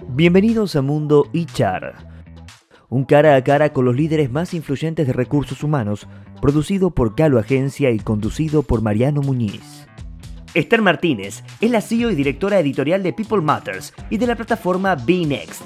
Bienvenidos 0.00 0.74
a 0.74 0.82
Mundo 0.82 1.28
HR, 1.32 1.94
un 2.88 3.04
cara 3.04 3.36
a 3.36 3.44
cara 3.44 3.72
con 3.72 3.84
los 3.84 3.94
líderes 3.94 4.30
más 4.30 4.52
influyentes 4.52 5.06
de 5.06 5.12
recursos 5.12 5.62
humanos, 5.62 6.08
producido 6.42 6.90
por 6.90 7.14
Calo 7.14 7.38
Agencia 7.38 7.90
y 7.92 8.00
conducido 8.00 8.64
por 8.64 8.82
Mariano 8.82 9.22
Muñiz. 9.22 9.86
Esther 10.52 10.82
Martínez 10.82 11.44
es 11.60 11.70
la 11.70 11.80
CEO 11.80 12.10
y 12.10 12.16
directora 12.16 12.58
editorial 12.58 13.04
de 13.04 13.12
People 13.12 13.40
Matters 13.40 13.94
y 14.10 14.18
de 14.18 14.26
la 14.26 14.34
plataforma 14.34 14.96
Be 14.96 15.24
Next. 15.26 15.62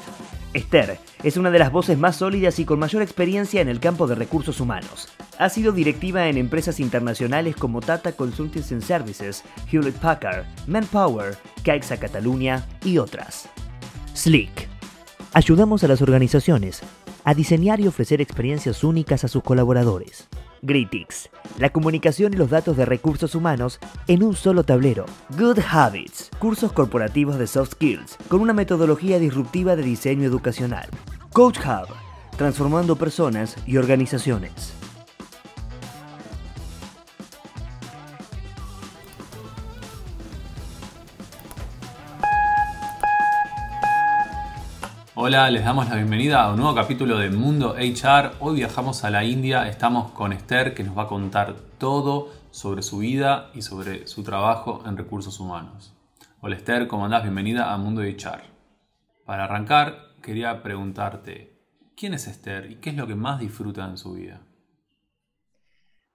Esther 0.52 0.98
es 1.22 1.36
una 1.38 1.50
de 1.50 1.58
las 1.58 1.72
voces 1.72 1.98
más 1.98 2.16
sólidas 2.16 2.58
y 2.58 2.66
con 2.66 2.78
mayor 2.78 3.02
experiencia 3.02 3.62
en 3.62 3.68
el 3.68 3.80
campo 3.80 4.06
de 4.06 4.14
recursos 4.14 4.60
humanos. 4.60 5.08
Ha 5.38 5.48
sido 5.48 5.72
directiva 5.72 6.28
en 6.28 6.36
empresas 6.36 6.80
internacionales 6.80 7.56
como 7.56 7.80
Tata 7.80 8.12
Consulting 8.12 8.82
Services, 8.82 9.42
Hewlett 9.70 9.96
Packard, 9.96 10.44
Manpower, 10.66 11.36
Caixa 11.64 11.98
Cataluña 11.98 12.66
y 12.84 12.98
otras. 12.98 13.48
Slick. 14.18 14.68
Ayudamos 15.32 15.84
a 15.84 15.88
las 15.88 16.02
organizaciones 16.02 16.80
a 17.22 17.34
diseñar 17.34 17.78
y 17.78 17.86
ofrecer 17.86 18.20
experiencias 18.20 18.82
únicas 18.82 19.22
a 19.22 19.28
sus 19.28 19.44
colaboradores. 19.44 20.26
Gritix, 20.60 21.30
la 21.56 21.70
comunicación 21.70 22.34
y 22.34 22.36
los 22.36 22.50
datos 22.50 22.76
de 22.76 22.84
recursos 22.84 23.36
humanos 23.36 23.78
en 24.08 24.24
un 24.24 24.34
solo 24.34 24.64
tablero. 24.64 25.06
Good 25.38 25.60
Habits, 25.70 26.30
cursos 26.40 26.72
corporativos 26.72 27.38
de 27.38 27.46
soft 27.46 27.74
skills 27.74 28.16
con 28.26 28.40
una 28.40 28.52
metodología 28.52 29.20
disruptiva 29.20 29.76
de 29.76 29.84
diseño 29.84 30.24
educacional. 30.24 30.88
Coach 31.32 31.58
Hub, 31.60 31.94
transformando 32.36 32.96
personas 32.96 33.56
y 33.68 33.76
organizaciones. 33.76 34.77
Hola, 45.20 45.50
les 45.50 45.64
damos 45.64 45.88
la 45.88 45.96
bienvenida 45.96 46.44
a 46.44 46.52
un 46.52 46.58
nuevo 46.58 46.76
capítulo 46.76 47.18
de 47.18 47.28
Mundo 47.28 47.74
HR. 47.74 48.36
Hoy 48.38 48.54
viajamos 48.54 49.02
a 49.02 49.10
la 49.10 49.24
India, 49.24 49.66
estamos 49.66 50.12
con 50.12 50.32
Esther 50.32 50.74
que 50.74 50.84
nos 50.84 50.96
va 50.96 51.02
a 51.02 51.08
contar 51.08 51.56
todo 51.76 52.28
sobre 52.52 52.82
su 52.82 52.98
vida 52.98 53.50
y 53.52 53.62
sobre 53.62 54.06
su 54.06 54.22
trabajo 54.22 54.80
en 54.86 54.96
recursos 54.96 55.40
humanos. 55.40 55.92
Hola 56.40 56.54
Esther, 56.54 56.86
¿cómo 56.86 57.04
andás? 57.04 57.24
Bienvenida 57.24 57.72
a 57.72 57.78
Mundo 57.78 58.02
HR. 58.02 58.42
Para 59.26 59.42
arrancar, 59.42 60.14
quería 60.22 60.62
preguntarte, 60.62 61.52
¿quién 61.96 62.14
es 62.14 62.28
Esther 62.28 62.70
y 62.70 62.76
qué 62.76 62.90
es 62.90 62.96
lo 62.96 63.08
que 63.08 63.16
más 63.16 63.40
disfruta 63.40 63.84
en 63.86 63.98
su 63.98 64.12
vida? 64.12 64.40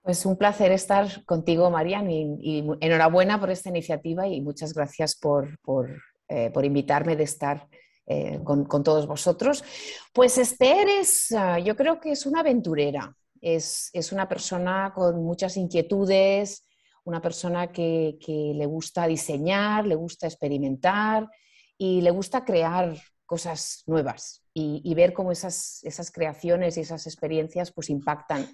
Pues 0.02 0.26
un 0.26 0.38
placer 0.38 0.72
estar 0.72 1.26
contigo, 1.26 1.70
Marian, 1.70 2.10
y, 2.10 2.66
enhorabuena 2.80 3.38
por 3.38 3.50
esta 3.50 3.68
iniciativa 3.68 4.30
y 4.30 4.40
muchas 4.40 4.74
gracias 4.74 5.14
por, 5.14 5.60
por, 5.60 5.90
eh, 6.30 6.52
por 6.54 6.64
invitarme 6.64 7.18
de 7.18 7.24
estar 7.24 7.68
eh, 8.06 8.42
con, 8.44 8.68
todos 8.84 9.08
vosotros. 9.08 9.64
Pues 10.12 10.38
Esther 10.38 10.90
es, 10.90 11.32
ah, 11.32 11.58
yo 11.58 11.76
creo 11.78 12.02
que 12.02 12.12
es 12.12 12.26
una 12.26 12.42
aventurera, 12.42 13.16
es, 13.40 13.92
una 14.12 14.28
persona 14.28 14.92
con 14.94 15.24
muchas 15.24 15.56
inquietudes, 15.56 16.68
una 17.06 17.22
persona 17.22 17.72
que, 17.72 18.18
le 18.28 18.66
gusta 18.66 19.08
diseñar, 19.08 19.88
le 19.88 19.96
gusta 19.96 20.28
experimentar 20.28 21.30
y 21.78 22.02
le 22.02 22.12
gusta 22.12 22.44
crear 22.44 22.98
cosas 23.26 23.84
nuevas 23.88 24.44
y, 24.54 24.94
ver 24.96 25.14
cómo 25.14 25.32
esas, 25.32 25.80
esas, 25.84 26.12
creaciones 26.12 26.78
y 26.78 26.82
esas 26.82 27.08
experiencias 27.08 27.72
pues 27.72 27.90
impactan 27.90 28.48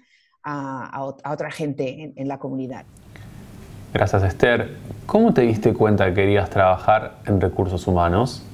a, 0.44 1.04
otra 1.04 1.50
gente 1.50 2.02
en, 2.04 2.12
en, 2.16 2.28
la 2.28 2.38
comunidad. 2.38 2.86
Gracias 3.92 4.22
Esther. 4.22 4.76
¿Cómo 5.06 5.34
te 5.34 5.42
diste 5.42 5.74
cuenta 5.74 6.06
que 6.06 6.14
querías 6.14 6.48
trabajar 6.50 7.18
en 7.26 7.40
recursos 7.40 7.86
humanos? 7.88 8.44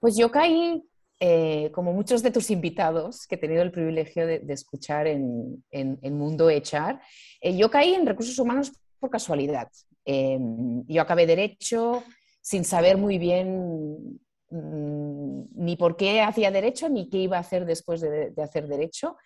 Pues 0.00 0.16
yo 0.16 0.30
caí, 0.30 0.82
eh, 1.20 1.70
como 1.72 1.92
muchos 1.92 2.22
de 2.22 2.30
tus 2.30 2.50
invitados 2.50 3.26
que 3.26 3.34
he 3.34 3.38
tenido 3.38 3.60
el 3.62 3.70
privilegio 3.70 4.26
de, 4.26 4.42
escuchar 4.48 5.06
en, 5.06 5.62
en, 5.70 6.14
Mundo 6.14 6.48
Echar, 6.48 7.02
eh, 7.42 7.54
yo 7.54 7.70
caí 7.70 7.92
en 7.92 8.06
recursos 8.06 8.38
humanos 8.38 8.72
por 8.98 9.10
casualidad. 9.10 9.68
Em, 10.06 10.82
yo 10.86 11.02
acabé 11.02 11.26
derecho 11.26 12.02
sin 12.40 12.64
saber 12.64 12.96
muy 12.96 13.18
bien 13.18 14.18
mm, 14.48 15.42
ni 15.54 15.76
por 15.76 15.96
qué 15.96 16.22
hacía 16.22 16.50
derecho 16.50 16.88
ni 16.88 17.10
qué 17.10 17.18
iba 17.18 17.36
a 17.36 17.40
hacer 17.40 17.66
después 17.66 18.00
de, 18.00 18.32
hacer 18.42 18.66
derecho. 18.66 19.18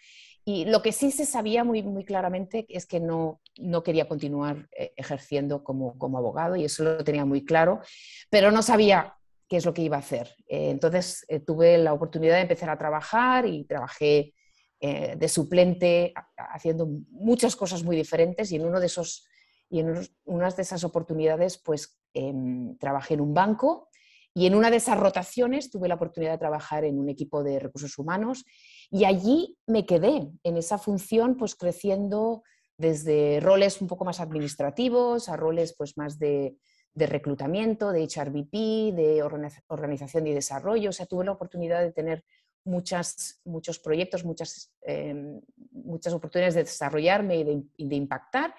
Y 0.44 0.64
lo 0.64 0.82
que 0.82 0.90
sí 0.90 1.12
se 1.12 1.24
sabía 1.24 1.62
muy, 1.62 1.84
muy 1.84 2.04
claramente 2.04 2.66
es 2.68 2.84
que 2.84 2.98
no, 2.98 3.40
no 3.58 3.84
quería 3.84 4.08
continuar 4.08 4.68
eh, 4.76 4.92
ejerciendo 4.96 5.62
como, 5.62 5.96
como, 5.96 6.18
abogado 6.18 6.56
y 6.56 6.64
eso 6.64 6.82
lo 6.82 7.04
tenía 7.04 7.24
muy 7.24 7.44
claro, 7.44 7.80
pero 8.28 8.50
no 8.50 8.60
sabía 8.60 9.14
qué 9.54 9.58
es 9.58 9.66
lo 9.66 9.72
que 9.72 9.82
iba 9.82 9.94
a 9.94 10.00
hacer. 10.00 10.34
Eh, 10.48 10.70
entonces 10.70 11.24
eh, 11.28 11.38
tuve 11.38 11.78
la 11.78 11.92
oportunidad 11.92 12.34
de 12.34 12.40
empezar 12.40 12.70
a 12.70 12.76
trabajar 12.76 13.46
y 13.46 13.62
trabajé 13.62 14.34
eh, 14.80 15.14
de 15.16 15.28
suplente 15.28 16.12
haciendo 16.36 16.88
muchas 17.10 17.54
cosas 17.54 17.84
muy 17.84 17.94
diferentes 17.94 18.50
y 18.50 18.56
en 18.56 18.64
uno 18.64 18.80
de 18.80 18.86
esos 18.86 19.28
y 19.70 19.78
en 19.78 19.94
unas 20.24 20.56
de 20.56 20.62
esas 20.62 20.82
oportunidades 20.82 21.56
pues 21.58 22.00
em, 22.14 22.76
trabajé 22.78 23.14
en 23.14 23.20
un 23.20 23.32
banco 23.32 23.90
y 24.34 24.46
en 24.46 24.56
una 24.56 24.72
de 24.72 24.78
esas 24.78 24.98
rotaciones 24.98 25.70
tuve 25.70 25.86
la 25.86 25.94
oportunidad 25.94 26.32
de 26.32 26.38
trabajar 26.38 26.84
en 26.84 26.98
un 26.98 27.08
equipo 27.08 27.44
de 27.44 27.60
recursos 27.60 27.96
humanos 27.96 28.44
y 28.90 29.04
allí 29.04 29.56
me 29.68 29.86
quedé 29.86 30.32
en 30.42 30.56
esa 30.56 30.78
función 30.78 31.36
pues 31.36 31.54
creciendo 31.54 32.42
desde 32.76 33.38
roles 33.38 33.80
un 33.80 33.86
poco 33.86 34.04
más 34.04 34.18
administrativos 34.18 35.28
a 35.28 35.36
roles 35.36 35.76
pues 35.78 35.96
más 35.96 36.18
de, 36.18 36.56
de 36.94 37.06
reclutamiento, 37.06 37.90
de 37.90 38.04
HRBP, 38.04 38.94
de 38.94 39.22
organización 39.68 40.26
y 40.26 40.32
desarrollo. 40.32 40.90
O 40.90 40.92
sea, 40.92 41.06
tuve 41.06 41.24
la 41.24 41.32
oportunidad 41.32 41.80
de 41.80 41.92
tener 41.92 42.24
muchas, 42.64 43.40
muchos 43.44 43.78
proyectos, 43.78 44.24
muchas, 44.24 44.72
em, 44.82 45.40
muchas 45.72 46.12
oportunidades 46.12 46.54
de 46.54 46.64
desarrollarme 46.64 47.36
y 47.76 47.88
de, 47.88 47.96
impactar. 47.96 48.54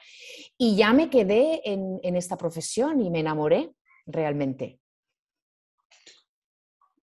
Y 0.58 0.76
ya 0.76 0.94
me 0.94 1.10
quedé 1.10 1.62
en, 1.64 2.16
esta 2.16 2.38
profesión 2.38 3.02
y 3.02 3.10
me 3.10 3.22
enamoré 3.22 3.74
realmente. 4.06 4.80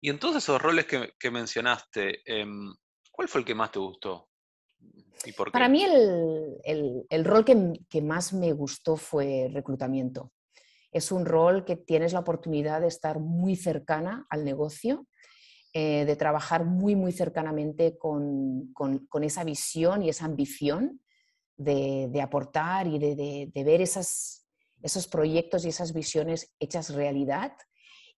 Y 0.01 0.09
en 0.09 0.19
todos 0.19 0.37
esos 0.37 0.61
roles 0.61 0.85
que, 0.85 1.31
mencionaste, 1.31 2.21
em, 2.25 2.73
¿cuál 3.11 3.27
fue 3.27 3.41
el 3.41 3.45
que 3.45 3.55
más 3.55 3.71
te 3.71 3.79
gustó? 3.79 4.29
¿Y 5.25 5.31
por 5.31 5.47
qué? 5.47 5.51
Para 5.51 5.69
mí 5.69 5.83
el, 5.83 7.05
el 7.07 7.25
rol 7.25 7.45
que, 7.45 7.79
que, 7.87 8.01
más 8.01 8.33
me 8.33 8.51
gustó 8.51 8.97
fue 8.97 9.49
reclutamiento 9.53 10.31
es 10.91 11.11
un 11.11 11.25
rol 11.25 11.63
que 11.65 11.75
tienes 11.75 12.13
la 12.13 12.19
oportunidad 12.19 12.81
de 12.81 12.87
estar 12.87 13.19
muy 13.19 13.55
cercana 13.55 14.25
al 14.29 14.43
negocio, 14.43 15.07
eh, 15.73 16.03
de 16.05 16.15
trabajar 16.17 16.65
muy, 16.65 16.95
muy 16.95 17.13
cercanamente 17.13 17.97
con, 17.97 18.73
esa 19.21 19.43
visión 19.45 20.03
y 20.03 20.09
esa 20.09 20.25
ambición 20.25 21.01
de, 21.55 22.21
aportar 22.21 22.87
y 22.87 22.99
de, 22.99 23.63
ver 23.63 23.81
esas, 23.81 24.47
esos 24.81 25.07
proyectos 25.07 25.63
y 25.63 25.69
esas 25.69 25.93
visiones 25.93 26.53
hechas 26.59 26.93
realidad. 26.93 27.53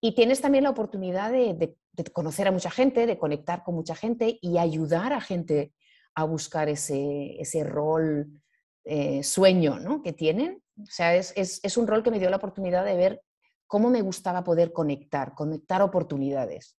Y 0.01 0.15
tienes 0.15 0.41
también 0.41 0.63
la 0.63 0.71
oportunidad 0.71 1.31
de, 1.31 1.77
conocer 2.11 2.47
a 2.47 2.51
mucha 2.51 2.71
gente, 2.71 3.05
de 3.05 3.19
conectar 3.19 3.63
con 3.63 3.75
mucha 3.75 3.93
gente 3.93 4.39
y 4.41 4.57
ayudar 4.57 5.13
a 5.13 5.21
gente 5.21 5.73
a 6.15 6.23
buscar 6.23 6.69
ese, 6.69 7.39
ese 7.39 7.63
rol 7.63 8.42
eh, 8.85 9.23
sueño 9.23 9.79
¿no? 9.79 10.01
que 10.01 10.13
tienen 10.13 10.63
o 10.81 10.85
sea, 10.89 11.15
es, 11.15 11.77
un 11.77 11.87
rol 11.87 12.03
que 12.03 12.11
me 12.11 12.19
dio 12.19 12.29
la 12.29 12.37
oportunidad 12.37 12.83
de 12.83 12.95
ver 12.95 13.21
cómo 13.67 13.89
me 13.89 14.01
gustaba 14.01 14.43
poder 14.43 14.73
conectar, 14.73 15.33
conectar 15.33 15.81
oportunidades. 15.81 16.75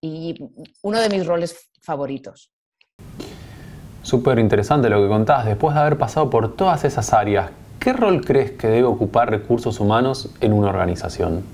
Y 0.00 0.36
uno 0.82 1.00
de 1.00 1.08
mis 1.08 1.26
roles 1.26 1.70
favoritos. 1.80 2.52
Súper 4.02 4.38
interesante 4.38 4.88
lo 4.88 5.02
que 5.02 5.08
contabas. 5.08 5.46
Después 5.46 5.74
de 5.74 5.80
haber 5.80 5.98
pasado 5.98 6.30
por 6.30 6.56
todas 6.56 6.84
esas 6.84 7.12
áreas, 7.12 7.50
¿qué 7.78 7.92
rol 7.92 8.24
crees 8.24 8.52
que 8.52 8.68
debe 8.68 8.84
ocupar 8.84 9.30
recursos 9.30 9.80
humanos 9.80 10.34
en 10.40 10.52
una 10.52 10.68
organización? 10.68 11.44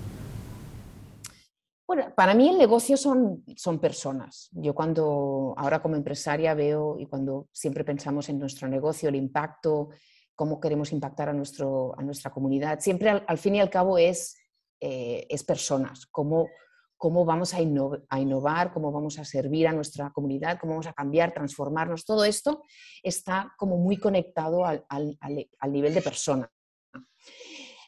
Para 2.16 2.34
mí 2.34 2.48
el 2.48 2.58
negocio 2.58 2.96
son, 2.96 3.44
son 3.56 3.78
personas. 3.78 4.50
Yo 4.52 4.74
cuando, 4.74 5.54
ahora 5.56 5.82
como 5.82 5.96
empresaria 5.96 6.54
veo 6.54 6.96
y 6.98 7.06
cuando 7.06 7.48
siempre 7.52 7.84
pensamos 7.84 8.28
en 8.28 8.38
nuestro 8.38 8.68
negocio, 8.68 9.08
el 9.08 9.16
impacto 9.16 9.90
cómo 10.34 10.60
queremos 10.60 10.92
impactar 10.92 11.28
a, 11.28 11.32
nuestro, 11.32 11.98
a 11.98 12.02
nuestra 12.02 12.30
comunidad. 12.30 12.80
Siempre 12.80 13.10
al, 13.26 13.38
fin 13.38 13.56
y 13.56 13.60
al 13.60 13.70
cabo 13.70 13.98
es, 13.98 14.36
eh, 14.80 15.26
es 15.28 15.44
personas, 15.44 16.06
cómo, 16.06 16.48
cómo 16.96 17.24
vamos 17.24 17.54
a, 17.54 17.60
innovar, 17.60 18.72
cómo 18.72 18.90
vamos 18.90 19.18
a 19.18 19.24
servir 19.24 19.68
a 19.68 19.72
nuestra 19.72 20.10
comunidad, 20.10 20.58
cómo 20.60 20.72
vamos 20.72 20.86
a 20.86 20.92
cambiar, 20.92 21.32
transformarnos. 21.32 22.04
Todo 22.04 22.24
esto 22.24 22.62
está 23.02 23.52
como 23.58 23.76
muy 23.76 23.96
conectado 23.96 24.64
al, 24.64 24.84
al, 24.88 25.72
nivel 25.72 25.94
de 25.94 26.02
persona. 26.02 26.50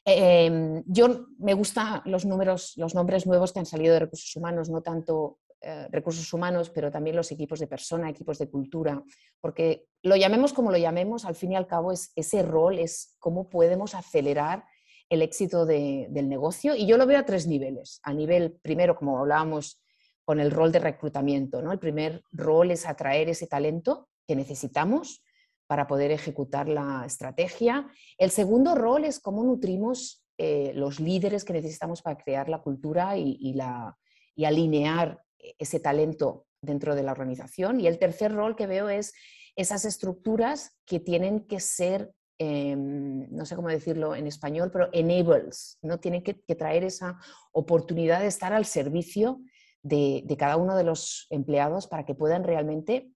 Em, 0.08 0.84
yo 0.86 1.26
me 1.38 1.52
gustan 1.54 2.00
los 2.04 2.24
números, 2.24 2.74
los 2.76 2.94
nombres 2.94 3.26
nuevos 3.26 3.52
que 3.52 3.58
han 3.58 3.66
salido 3.66 3.92
de 3.92 4.00
recursos 4.00 4.36
humanos, 4.36 4.70
no 4.70 4.80
tanto 4.80 5.40
eh, 5.60 5.88
recursos 5.90 6.32
humanos, 6.32 6.70
pero 6.70 6.92
también 6.92 7.16
los 7.16 7.32
equipos 7.32 7.58
de 7.58 7.66
persona, 7.66 8.08
equipos 8.08 8.38
de 8.38 8.48
cultura, 8.48 9.02
porque 9.40 9.88
lo 10.02 10.14
llamemos 10.14 10.52
como 10.52 10.70
lo 10.70 10.78
llamemos, 10.78 11.24
al 11.24 11.34
fin 11.34 11.52
y 11.52 11.56
al 11.56 11.66
cabo 11.66 11.90
es 11.90 12.12
ese 12.14 12.42
rol, 12.42 12.78
es 12.78 13.16
cómo 13.18 13.50
podemos 13.50 13.96
acelerar 13.96 14.64
el 15.08 15.22
éxito 15.22 15.66
del 15.66 16.28
negocio. 16.28 16.76
Y 16.76 16.86
yo 16.86 16.96
lo 16.96 17.06
veo 17.06 17.18
a 17.18 17.24
tres 17.24 17.48
niveles. 17.48 18.00
A 18.04 18.12
nivel, 18.12 18.58
primero, 18.62 18.96
como 18.96 19.18
hablábamos, 19.18 19.82
con 20.24 20.40
el 20.40 20.50
rol 20.50 20.72
de 20.72 20.80
reclutamiento. 20.80 21.62
¿no? 21.62 21.72
El 21.72 21.78
primer 21.78 22.22
rol 22.32 22.70
es 22.70 22.86
atraer 22.86 23.28
ese 23.28 23.46
talento 23.46 24.08
que 24.26 24.36
necesitamos 24.36 25.22
para 25.66 25.86
poder 25.86 26.10
ejecutar 26.10 26.68
la 26.68 27.04
estrategia. 27.04 27.88
El 28.18 28.30
segundo 28.30 28.74
rol 28.74 29.04
es 29.04 29.20
cómo 29.20 29.42
nutrimos 29.44 30.26
eh, 30.38 30.72
los 30.74 31.00
líderes 31.00 31.44
que 31.44 31.54
necesitamos 31.54 32.02
para 32.02 32.18
crear 32.18 32.48
la 32.48 32.60
cultura 32.60 33.16
y, 33.16 33.54
alinear 34.44 35.22
ese 35.58 35.80
talento 35.80 36.46
dentro 36.60 36.94
de 36.94 37.02
la 37.02 37.12
organización. 37.12 37.80
Y 37.80 37.86
el 37.86 37.98
tercer 37.98 38.34
rol 38.34 38.54
que 38.54 38.66
veo 38.66 38.88
es 38.90 39.14
esas 39.56 39.86
estructuras 39.86 40.76
que 40.84 41.00
tienen 41.00 41.46
que 41.46 41.58
ser, 41.60 42.12
em, 42.38 43.26
no 43.30 43.46
sé 43.46 43.56
cómo 43.56 43.68
decirlo 43.68 44.14
en 44.14 44.26
español, 44.26 44.70
pero 44.70 44.90
enables, 44.92 45.78
¿no? 45.80 45.98
Tienen 45.98 46.22
que, 46.22 46.34
traer 46.34 46.84
esa 46.84 47.18
oportunidad 47.52 48.20
de 48.20 48.26
estar 48.26 48.52
al 48.52 48.66
servicio 48.66 49.40
de, 49.82 50.24
cada 50.38 50.58
uno 50.58 50.76
de 50.76 50.84
los 50.84 51.26
empleados 51.30 51.86
para 51.86 52.04
que 52.04 52.14
puedan 52.14 52.44
realmente 52.44 53.08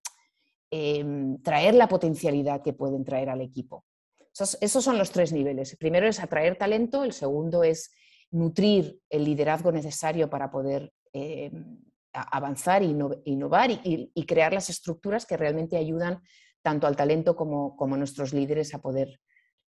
em, 0.70 1.40
traer 1.42 1.74
la 1.74 1.88
potencialidad 1.88 2.62
que 2.62 2.72
pueden 2.72 3.04
traer 3.04 3.30
al 3.30 3.40
equipo. 3.40 3.84
Esos, 4.32 4.84
son 4.84 4.96
los 4.96 5.10
tres 5.10 5.32
niveles. 5.32 5.72
El 5.72 5.78
primero 5.78 6.06
es 6.06 6.20
atraer 6.20 6.56
talento, 6.56 7.04
el 7.04 7.12
segundo 7.12 7.64
es 7.64 7.90
nutrir 8.30 9.00
el 9.10 9.24
liderazgo 9.24 9.72
necesario 9.72 10.30
para 10.30 10.50
poder 10.50 10.92
em, 11.12 11.78
avanzar, 12.12 12.82
innovar 12.82 13.70
y, 13.70 14.10
y, 14.14 14.26
crear 14.26 14.52
las 14.52 14.70
estructuras 14.70 15.26
que 15.26 15.36
realmente 15.36 15.76
ayudan 15.76 16.20
tanto 16.62 16.86
al 16.86 16.96
talento 16.96 17.36
como, 17.36 17.76
como 17.76 17.94
a 17.96 17.98
nuestros 17.98 18.32
líderes 18.32 18.74
a 18.74 18.80
poder 18.80 19.20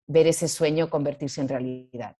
ver 0.06 0.26
ese 0.26 0.48
sueño 0.48 0.90
convertirse 0.90 1.40
en 1.40 1.48
realidad. 1.48 2.16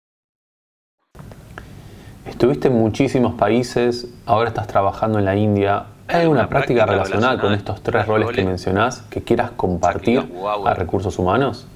Estuviste 2.27 2.69
en 2.69 2.75
muchísimos 2.75 3.35
países, 3.35 4.07
ahora 4.27 4.51
estás 4.51 4.67
trabajando 4.67 5.19
en 5.19 5.25
la 5.25 5.37
India. 5.37 5.87
¿Hay 6.11 6.23
alguna 6.23 6.49
práctica, 6.49 6.87
relacionada, 6.87 7.41
con 7.41 7.53
estos 7.53 7.83
tres 7.83 8.07
roles, 8.07 8.31
que 8.35 8.45
mencionás 8.45 9.03
que 9.03 9.23
quieras 9.23 9.53
compartir 9.53 10.31
a 10.67 10.75
recursos 10.75 11.19
humanos? 11.19 11.67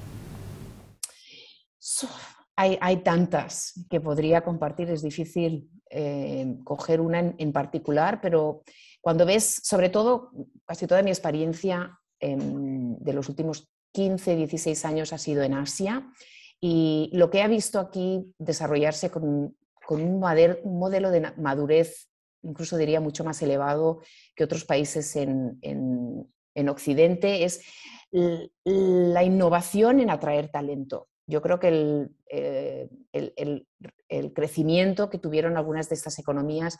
Hay, 2.57 2.77
hay, 2.81 2.97
tantas 2.97 3.85
que 3.89 3.99
podría 3.99 4.41
compartir, 4.41 4.89
es 4.89 5.01
difícil 5.01 5.69
eh, 5.89 6.57
coger 6.63 7.01
una 7.01 7.19
en, 7.19 7.53
particular, 7.53 8.19
pero 8.21 8.63
cuando 9.01 9.25
ves, 9.25 9.61
sobre 9.63 9.89
todo, 9.89 10.31
casi 10.65 10.87
toda 10.87 11.03
mi 11.03 11.11
experiencia 11.11 11.99
em, 12.19 12.97
de 12.97 13.13
los 13.13 13.29
últimos 13.29 13.69
15, 13.91 14.35
16 14.35 14.85
años 14.85 15.13
ha 15.13 15.17
sido 15.17 15.43
en 15.43 15.53
Asia 15.53 16.09
y 16.59 17.09
lo 17.13 17.29
que 17.29 17.41
he 17.41 17.47
visto 17.47 17.79
aquí 17.79 18.33
desarrollarse 18.39 19.09
con, 19.09 19.55
un, 19.89 20.19
modelo 20.19 21.11
de 21.11 21.31
madurez, 21.37 22.09
incluso 22.45 22.77
diría 22.77 23.01
mucho 23.01 23.23
más 23.23 23.41
elevado 23.41 24.01
que 24.35 24.43
otros 24.43 24.65
países 24.65 25.15
en, 25.15 26.29
Occidente, 26.69 27.43
es 27.43 27.61
la 28.11 29.23
innovación 29.23 29.99
en 29.99 30.09
atraer 30.09 30.49
talento. 30.49 31.09
Yo 31.27 31.41
creo 31.41 31.59
que 31.59 31.67
el, 31.67 32.11
eh, 32.29 32.87
el, 33.11 34.33
crecimiento 34.33 35.09
que 35.09 35.17
tuvieron 35.17 35.57
algunas 35.57 35.89
de 35.89 35.95
estas 35.95 36.19
economías 36.19 36.77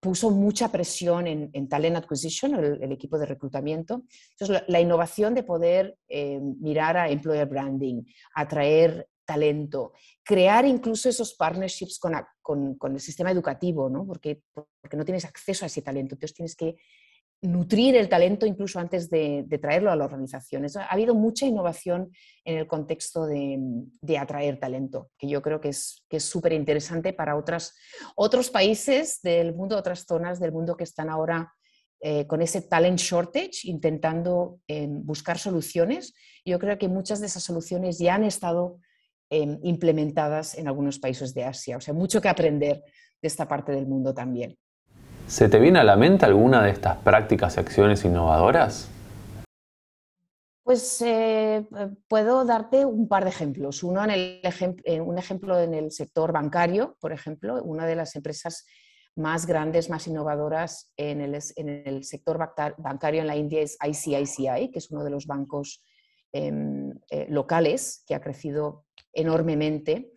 puso 0.00 0.30
mucha 0.30 0.70
presión 0.70 1.26
en, 1.26 1.68
talent 1.68 1.96
acquisition, 1.96 2.54
el, 2.54 2.92
equipo 2.92 3.18
de 3.18 3.24
reclutamiento. 3.24 4.02
Entonces, 4.32 4.62
la, 4.66 4.80
innovación 4.80 5.34
de 5.34 5.44
poder 5.44 5.96
eh, 6.08 6.38
mirar 6.60 6.98
a 6.98 7.08
employer 7.08 7.46
branding, 7.46 8.02
atraer 8.34 9.08
talento, 9.24 9.92
crear 10.22 10.64
incluso 10.66 11.08
esos 11.08 11.34
partnerships 11.34 11.98
con, 11.98 12.76
el 12.94 13.00
sistema 13.00 13.30
educativo, 13.30 13.88
¿no? 13.88 14.06
Porque, 14.06 14.42
porque 14.52 14.96
no 14.96 15.04
tienes 15.04 15.24
acceso 15.24 15.64
a 15.64 15.66
ese 15.66 15.82
talento, 15.82 16.14
entonces 16.14 16.34
tienes 16.34 16.56
que 16.56 16.76
nutrir 17.42 17.94
el 17.96 18.08
talento 18.08 18.46
incluso 18.46 18.80
antes 18.80 19.10
de, 19.10 19.46
traerlo 19.60 19.90
a 19.90 19.96
la 19.96 20.04
organización. 20.04 20.64
ha 20.64 20.86
habido 20.86 21.14
mucha 21.14 21.46
innovación 21.46 22.10
en 22.44 22.58
el 22.58 22.66
contexto 22.66 23.26
de, 23.26 24.18
atraer 24.18 24.58
talento, 24.58 25.10
que 25.18 25.28
yo 25.28 25.42
creo 25.42 25.60
que 25.60 25.68
es 25.68 26.04
súper 26.18 26.52
interesante 26.52 27.12
para 27.12 27.36
otros 27.36 28.50
países 28.50 29.20
del 29.22 29.54
mundo, 29.54 29.76
otras 29.76 30.06
zonas 30.06 30.40
del 30.40 30.52
mundo 30.52 30.76
que 30.76 30.84
están 30.84 31.10
ahora 31.10 31.52
eh, 32.06 32.26
con 32.26 32.42
ese 32.42 32.60
talent 32.60 32.98
shortage, 32.98 33.64
intentando 33.64 34.60
eh, 34.68 34.86
buscar 34.90 35.38
soluciones. 35.38 36.12
Yo 36.44 36.58
creo 36.58 36.76
que 36.76 36.86
muchas 36.86 37.18
de 37.18 37.26
esas 37.28 37.42
soluciones 37.42 37.98
ya 37.98 38.16
han 38.16 38.24
estado 38.24 38.78
eh, 39.34 39.58
implementadas 39.62 40.56
en 40.56 40.68
algunos 40.68 40.98
países 41.00 41.34
de 41.34 41.44
Asia. 41.44 41.76
O 41.76 41.80
sea, 41.80 41.92
mucho 41.92 42.20
que 42.20 42.28
aprender 42.28 42.84
de 43.20 43.28
esta 43.28 43.48
parte 43.48 43.72
del 43.72 43.86
mundo 43.86 44.14
también. 44.14 44.56
¿Se 45.26 45.48
te 45.48 45.58
viene 45.58 45.78
a 45.80 45.84
la 45.84 45.96
mente 45.96 46.24
alguna 46.24 46.62
de 46.62 46.70
estas 46.70 46.98
prácticas 46.98 47.56
y 47.56 47.60
acciones 47.60 48.04
innovadoras? 48.04 48.88
Pues 50.62 51.02
eh, 51.02 51.66
puedo 52.06 52.44
darte 52.44 52.84
un 52.84 53.08
par 53.08 53.24
de 53.24 53.30
ejemplos. 53.30 53.82
Uno 53.82 54.04
en 54.04 54.10
el 54.10 54.40
eh, 54.84 55.00
un 55.00 55.18
ejemplo 55.18 55.58
en 55.58 55.74
el 55.74 55.90
sector 55.90 56.32
bancario, 56.32 56.96
por 57.00 57.12
ejemplo, 57.12 57.60
una 57.62 57.86
de 57.86 57.96
las 57.96 58.14
empresas 58.14 58.64
más 59.16 59.46
grandes, 59.46 59.90
más 59.90 60.06
innovadoras 60.06 60.92
en 60.96 61.20
el, 61.20 61.38
en 61.56 61.68
el 61.68 62.04
sector 62.04 62.38
bancario 62.78 63.20
en 63.20 63.26
la 63.26 63.36
India 63.36 63.62
es 63.62 63.76
ICICI, 63.84 64.70
que 64.70 64.78
es 64.78 64.90
uno 64.90 65.02
de 65.02 65.10
los 65.10 65.26
bancos 65.26 65.82
em, 65.82 65.92
eh, 66.36 67.26
locales 67.28 68.02
que 68.08 68.14
ha 68.16 68.20
crecido 68.20 68.86
enormemente. 69.12 70.10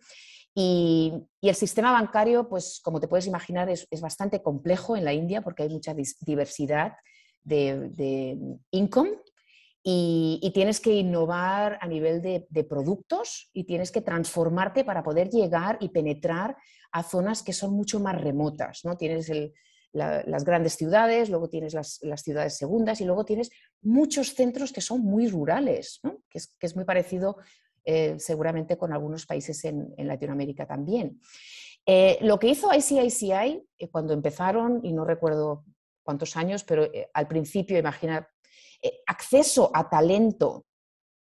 Y, 0.52 1.12
el 1.40 1.54
sistema 1.54 1.92
bancario, 1.92 2.48
pues 2.48 2.80
como 2.82 2.98
te 2.98 3.06
puedes 3.06 3.28
imaginar, 3.28 3.70
es, 3.70 3.86
bastante 4.00 4.42
complejo 4.42 4.96
en 4.96 5.04
la 5.04 5.12
India 5.12 5.42
porque 5.42 5.62
hay 5.62 5.68
mucha 5.68 5.94
diversidad 6.22 6.94
de, 7.44 8.36
income 8.72 9.12
y, 9.84 10.50
tienes 10.52 10.80
que 10.80 10.92
innovar 10.92 11.78
a 11.80 11.86
nivel 11.86 12.20
de, 12.20 12.64
productos 12.64 13.48
y 13.52 13.62
tienes 13.62 13.92
que 13.92 14.00
transformarte 14.00 14.82
para 14.82 15.04
poder 15.04 15.30
llegar 15.30 15.78
y 15.80 15.90
penetrar 15.90 16.56
a 16.90 17.04
zonas 17.04 17.44
que 17.44 17.52
son 17.52 17.74
mucho 17.74 18.00
más 18.00 18.20
remotas. 18.20 18.80
¿no? 18.84 18.96
Tienes 18.96 19.30
las 19.92 20.44
grandes 20.44 20.74
ciudades, 20.74 21.30
luego 21.30 21.48
tienes 21.48 21.74
las, 21.74 22.00
ciudades 22.22 22.56
segundas 22.56 23.00
y 23.00 23.04
luego 23.04 23.24
tienes 23.24 23.50
muchos 23.82 24.34
centros 24.34 24.72
que 24.72 24.80
son 24.80 25.00
muy 25.00 25.28
rurales, 25.28 26.00
que, 26.28 26.38
es, 26.38 26.54
que, 26.58 26.66
es, 26.66 26.76
muy 26.76 26.84
parecido 26.84 27.36
eh, 27.84 28.16
seguramente 28.18 28.76
con 28.76 28.92
algunos 28.92 29.24
países 29.24 29.64
en, 29.64 29.94
Latinoamérica 29.96 30.66
también. 30.66 31.20
Eh, 31.86 32.18
lo 32.20 32.38
que 32.38 32.48
hizo 32.48 32.72
ICICI 32.72 33.66
eh, 33.78 33.88
cuando 33.90 34.12
empezaron, 34.12 34.80
y 34.84 34.92
no 34.92 35.04
recuerdo 35.04 35.64
cuántos 36.02 36.36
años, 36.36 36.64
pero 36.64 36.90
al 37.14 37.28
principio, 37.28 37.78
imagina, 37.78 38.28
acceso 39.06 39.70
a 39.74 39.88
talento 39.88 40.66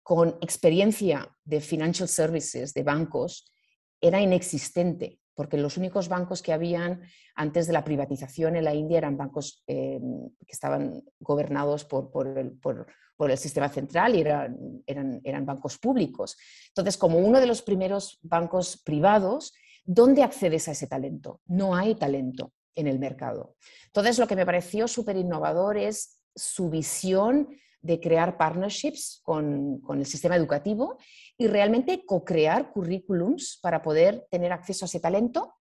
con 0.02 0.38
experiencia 0.40 1.28
de 1.44 1.60
financial 1.60 2.08
services, 2.08 2.72
de 2.74 2.82
bancos, 2.82 3.52
era 4.00 4.20
inexistente, 4.20 5.18
porque 5.36 5.58
los 5.58 5.76
únicos 5.76 6.08
bancos 6.08 6.42
que 6.42 6.52
habían 6.52 7.02
antes 7.34 7.66
de 7.66 7.74
la 7.74 7.84
privatización 7.84 8.56
en 8.56 8.64
la 8.64 8.74
India 8.74 8.98
eran 8.98 9.16
bancos 9.16 9.62
que 9.66 10.00
estaban 10.48 11.04
gobernados 11.20 11.84
por, 11.84 12.26
el, 12.26 13.38
sistema 13.38 13.68
central 13.68 14.16
y 14.16 14.22
eran 14.22 15.46
bancos 15.46 15.78
públicos. 15.78 16.36
Entonces, 16.68 16.96
como 16.96 17.18
uno 17.18 17.38
de 17.38 17.46
los 17.46 17.60
primeros 17.60 18.18
bancos 18.22 18.82
privados, 18.82 19.52
¿dónde 19.84 20.22
accedes 20.22 20.68
a 20.68 20.72
ese 20.72 20.86
talento? 20.86 21.42
No 21.46 21.76
hay 21.76 21.94
talento 21.94 22.52
en 22.74 22.86
el 22.86 22.98
mercado. 22.98 23.56
Entonces, 23.86 24.18
lo 24.18 24.26
que 24.26 24.36
me 24.36 24.46
pareció 24.46 24.88
súper 24.88 25.16
innovador 25.16 25.76
es 25.76 26.18
su 26.34 26.70
visión 26.70 27.48
de 27.86 28.00
crear 28.00 28.36
partnerships 28.36 29.20
con, 29.22 29.80
con, 29.80 30.00
el 30.00 30.06
sistema 30.06 30.36
educativo 30.36 30.98
y 31.38 31.46
realmente 31.46 32.04
co-crear 32.04 32.72
currículums 32.72 33.58
para 33.62 33.82
poder 33.82 34.26
tener 34.30 34.52
acceso 34.52 34.84
a 34.84 34.88
ese 34.88 35.00
talento 35.00 35.54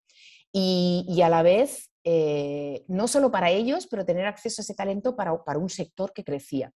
y, 0.52 1.06
y 1.08 1.22
a 1.22 1.30
la 1.30 1.44
vez, 1.44 1.92
eh, 2.04 2.86
no 2.88 3.08
solo 3.08 3.32
para 3.32 3.52
ellos, 3.52 3.88
pero 3.88 4.06
tener 4.06 4.26
acceso 4.26 4.62
a 4.62 4.64
ese 4.64 4.76
talento 4.76 5.16
para, 5.16 5.44
para 5.44 5.60
un 5.60 5.70
sector 5.70 6.14
que 6.14 6.24
crecía. 6.24 6.72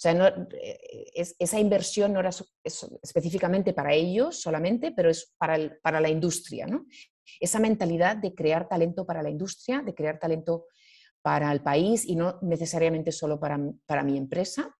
O 0.00 0.02
sea, 0.02 0.46
eh, 0.62 1.34
esa 1.38 1.60
inversión 1.60 2.14
no 2.14 2.20
era 2.20 2.30
específicamente 2.64 3.74
para 3.74 3.92
ellos 3.92 4.40
solamente, 4.40 4.92
pero 4.92 5.10
es 5.10 5.34
para, 5.36 5.58
para 5.82 6.00
la 6.00 6.08
industria. 6.08 6.66
Esa 7.38 7.58
mentalidad 7.60 8.16
de 8.16 8.34
crear 8.34 8.66
talento 8.66 9.04
para 9.04 9.22
la 9.22 9.28
industria, 9.28 9.82
de 9.82 9.94
crear 9.94 10.18
talento 10.18 10.66
para 11.22 11.52
el 11.52 11.62
país 11.62 12.04
y 12.06 12.16
no 12.16 12.38
necesariamente 12.42 13.12
solo 13.12 13.38
para, 13.38 13.58
para 13.86 14.02
mi 14.02 14.16
empresa, 14.16 14.74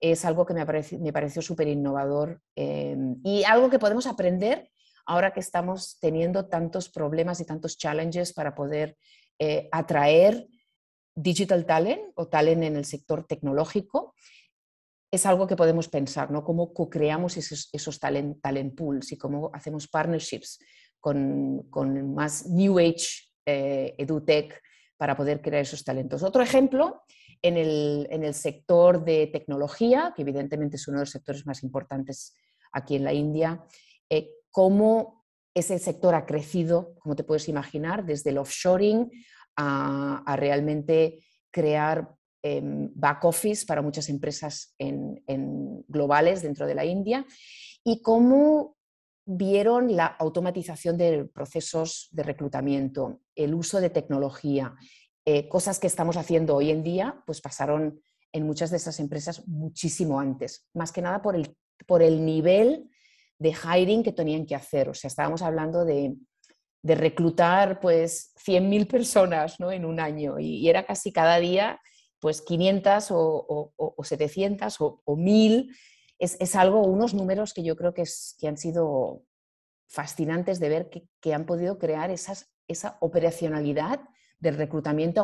es 0.00 0.24
algo 0.24 0.44
que 0.44 0.54
me, 0.54 0.64
me 0.64 1.12
pareció 1.12 1.40
súper 1.40 1.68
innovador 1.68 2.40
em, 2.56 3.16
y 3.24 3.44
algo 3.44 3.70
que 3.70 3.78
podemos 3.78 4.06
aprender 4.06 4.70
ahora 5.06 5.32
que 5.32 5.40
estamos 5.40 5.98
teniendo 6.00 6.46
tantos 6.48 6.88
problemas 6.88 7.40
y 7.40 7.44
tantos 7.44 7.76
challenges 7.76 8.32
para 8.32 8.54
poder 8.54 8.96
eh, 9.38 9.68
atraer 9.72 10.46
digital 11.14 11.64
talent 11.64 12.02
o 12.16 12.28
talent 12.28 12.62
en 12.64 12.76
el 12.76 12.84
sector 12.84 13.26
tecnológico 13.26 14.14
es 15.10 15.26
algo 15.26 15.46
que 15.46 15.54
podemos 15.54 15.88
pensar, 15.88 16.32
¿no? 16.32 16.42
Cómo 16.42 16.74
co-creamos 16.74 17.36
esos, 17.36 17.68
esos 17.72 18.00
talent, 18.00 18.40
talent, 18.42 18.74
pools 18.74 19.12
y 19.12 19.16
cómo 19.16 19.50
hacemos 19.54 19.86
partnerships 19.86 20.58
con, 20.98 21.68
con 21.70 22.14
más 22.14 22.46
New 22.46 22.80
Age, 22.80 23.30
eh, 23.46 23.94
EduTech, 23.96 24.60
para 24.96 25.16
poder 25.16 25.40
crear 25.40 25.62
esos 25.62 25.84
talentos. 25.84 26.22
Otro 26.22 26.42
ejemplo, 26.42 27.02
en 27.42 27.56
el, 27.56 28.34
sector 28.34 29.04
de 29.04 29.26
tecnología, 29.26 30.12
que 30.16 30.22
evidentemente 30.22 30.76
es 30.76 30.88
uno 30.88 30.98
de 30.98 31.02
los 31.02 31.10
sectores 31.10 31.46
más 31.46 31.62
importantes 31.62 32.34
aquí 32.72 32.96
en 32.96 33.04
la 33.04 33.12
India, 33.12 33.62
eh, 34.08 34.30
cómo 34.50 35.24
ese 35.54 35.78
sector 35.78 36.14
ha 36.14 36.26
crecido, 36.26 36.94
como 36.98 37.14
te 37.14 37.24
puedes 37.24 37.48
imaginar, 37.48 38.04
desde 38.04 38.30
el 38.30 38.38
offshoring 38.38 39.10
a, 39.56 40.36
realmente 40.36 41.24
crear 41.50 42.14
em, 42.42 42.90
back 42.94 43.24
office 43.24 43.64
para 43.64 43.82
muchas 43.82 44.08
empresas 44.08 44.74
en, 44.78 45.22
globales 45.86 46.42
dentro 46.42 46.66
de 46.66 46.74
la 46.74 46.84
India 46.84 47.24
y 47.84 48.02
cómo 48.02 48.76
vieron 49.26 49.94
la 49.96 50.06
automatización 50.06 50.96
de 50.96 51.24
procesos 51.24 52.08
de 52.12 52.22
reclutamiento, 52.22 53.20
el 53.34 53.54
uso 53.54 53.80
de 53.80 53.90
tecnología, 53.90 54.74
eh, 55.24 55.48
cosas 55.48 55.78
que 55.78 55.86
estamos 55.86 56.16
haciendo 56.16 56.56
hoy 56.56 56.70
en 56.70 56.82
día, 56.82 57.22
pues 57.26 57.40
pasaron 57.40 58.00
en 58.32 58.46
muchas 58.46 58.70
de 58.70 58.76
esas 58.76 59.00
empresas 59.00 59.46
muchísimo 59.46 60.20
antes, 60.20 60.68
más 60.74 60.92
que 60.92 61.00
nada 61.00 61.22
por 61.22 61.36
el, 61.36 61.56
por 61.86 62.02
el 62.02 62.24
nivel 62.24 62.90
de 63.38 63.52
hiring 63.54 64.02
que 64.02 64.12
tenían 64.12 64.44
que 64.44 64.54
hacer. 64.54 64.88
O 64.88 64.94
sea, 64.94 65.08
estábamos 65.08 65.42
hablando 65.42 65.84
de, 65.84 66.16
reclutar 66.82 67.80
pues 67.80 68.34
100.000 68.44 68.86
personas 68.86 69.58
¿no? 69.58 69.72
en 69.72 69.86
un 69.86 70.00
año 70.00 70.38
y, 70.38 70.68
era 70.68 70.84
casi 70.84 71.12
cada 71.12 71.38
día 71.38 71.80
pues 72.20 72.42
500 72.42 73.10
o, 73.10 73.72
o, 73.74 74.04
700 74.04 74.80
o, 74.80 75.02
1.000 75.06 75.74
es, 76.18 76.56
algo, 76.56 76.82
unos 76.82 77.14
números 77.14 77.52
que 77.54 77.62
yo 77.62 77.76
creo 77.76 77.94
que, 77.94 78.04
han 78.46 78.56
sido 78.56 79.22
fascinantes 79.88 80.60
de 80.60 80.68
ver 80.68 80.90
que, 81.20 81.34
han 81.34 81.46
podido 81.46 81.78
crear 81.78 82.10
esa 82.10 82.96
operacionalidad 83.00 84.00
del 84.38 84.56
reclutamiento 84.56 85.20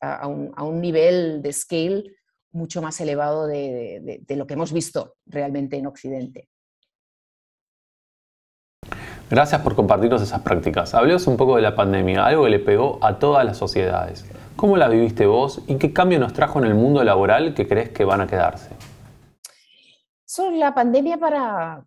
a, 0.00 0.26
un, 0.28 0.80
nivel 0.80 1.42
de 1.42 1.52
scale 1.52 2.04
mucho 2.50 2.80
más 2.80 3.00
elevado 3.00 3.46
de, 3.46 4.22
de, 4.26 4.36
lo 4.36 4.46
que 4.46 4.54
hemos 4.54 4.72
visto 4.72 5.16
realmente 5.26 5.76
en 5.76 5.86
Occidente. 5.86 6.48
Gracias 9.30 9.60
por 9.60 9.74
compartirnos 9.74 10.22
esas 10.22 10.40
prácticas. 10.40 10.94
Hablemos 10.94 11.26
un 11.26 11.36
poco 11.36 11.56
de 11.56 11.62
la 11.62 11.74
pandemia, 11.74 12.24
algo 12.24 12.44
que 12.44 12.50
le 12.50 12.58
pegó 12.58 12.98
a 13.02 13.18
todas 13.18 13.44
las 13.44 13.58
sociedades. 13.58 14.24
¿Cómo 14.56 14.76
la 14.76 14.88
viviste 14.88 15.26
vos 15.26 15.60
y 15.66 15.76
qué 15.76 15.92
cambio 15.92 16.18
nos 16.18 16.32
trajo 16.32 16.58
en 16.58 16.64
el 16.64 16.74
mundo 16.74 17.04
laboral 17.04 17.54
que 17.54 17.68
crees 17.68 17.90
que 17.90 18.04
van 18.04 18.22
a 18.22 18.26
quedarse? 18.26 18.70
La 20.52 20.74
pandemia 20.74 21.18
para, 21.18 21.84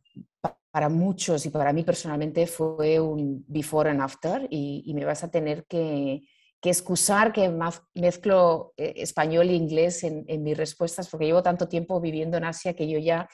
para 0.72 0.90
muchos 0.90 1.46
y 1.46 1.50
para 1.50 1.74
mí 1.74 1.84
personalmente 1.84 2.48
fue 2.48 3.00
un 3.00 3.44
before 3.48 3.90
and 3.90 4.02
after 4.02 4.48
y, 4.50 4.92
me 4.94 5.06
vas 5.06 5.24
a 5.24 5.30
tener 5.30 5.66
que, 5.66 6.22
excusar 6.64 7.34
que 7.34 7.52
mezclo 7.94 8.74
eh, 8.78 8.94
español 8.98 9.50
e 9.50 9.54
inglés 9.54 10.04
en, 10.04 10.44
mis 10.44 10.58
respuestas 10.58 11.10
porque 11.10 11.26
llevo 11.26 11.44
tanto 11.44 11.68
tiempo 11.68 12.00
viviendo 12.00 12.38
en 12.38 12.46
Asia 12.46 12.74
que 12.74 12.88
yo 12.88 13.00
ya 13.00 13.28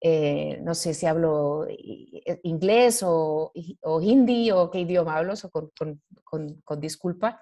eh, 0.00 0.58
no 0.62 0.74
sé 0.74 0.92
si 0.92 1.06
hablo 1.06 1.66
eh, 1.68 2.40
inglés 2.42 3.02
o, 3.02 3.52
hindi 4.02 4.50
o 4.50 4.70
qué 4.70 4.80
idioma 4.80 5.16
hablo, 5.16 5.34
con 6.24 6.80
disculpa. 6.80 7.40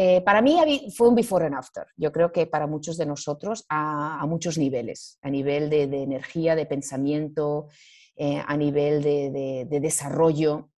Eh, 0.00 0.20
para 0.20 0.40
mí 0.40 0.92
fue 0.96 1.08
un 1.08 1.16
before 1.16 1.46
and 1.46 1.56
after. 1.56 1.84
Yo 1.96 2.12
creo 2.12 2.30
que 2.30 2.46
para 2.46 2.68
muchos 2.68 2.96
de 2.98 3.04
nosotros 3.04 3.64
a, 3.68 4.24
muchos 4.28 4.56
niveles, 4.56 5.18
a 5.22 5.28
nivel 5.28 5.68
de, 5.68 5.82
energía, 5.82 6.54
de 6.54 6.66
pensamiento, 6.66 7.66
eh, 8.14 8.40
a 8.46 8.56
nivel 8.56 9.02
de, 9.02 9.66
desarrollo. 9.68 10.70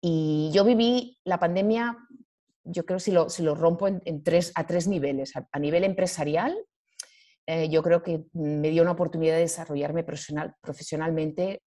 Y 0.00 0.50
yo 0.52 0.64
viví 0.64 1.20
la 1.22 1.38
pandemia, 1.38 1.96
yo 2.64 2.84
creo 2.84 2.98
si 2.98 3.12
lo, 3.12 3.30
si 3.30 3.44
lo 3.44 3.54
rompo 3.54 3.86
en, 3.86 4.24
tres, 4.24 4.50
a 4.56 4.66
tres 4.66 4.88
niveles. 4.88 5.34
A, 5.36 5.58
nivel 5.60 5.84
empresarial, 5.84 6.52
eh, 7.46 7.68
yo 7.68 7.80
creo 7.80 8.02
que 8.02 8.24
me 8.32 8.70
dio 8.70 8.82
una 8.82 8.90
oportunidad 8.90 9.36
de 9.36 9.42
desarrollarme 9.42 10.02
profesional, 10.02 10.56
profesionalmente 10.60 11.62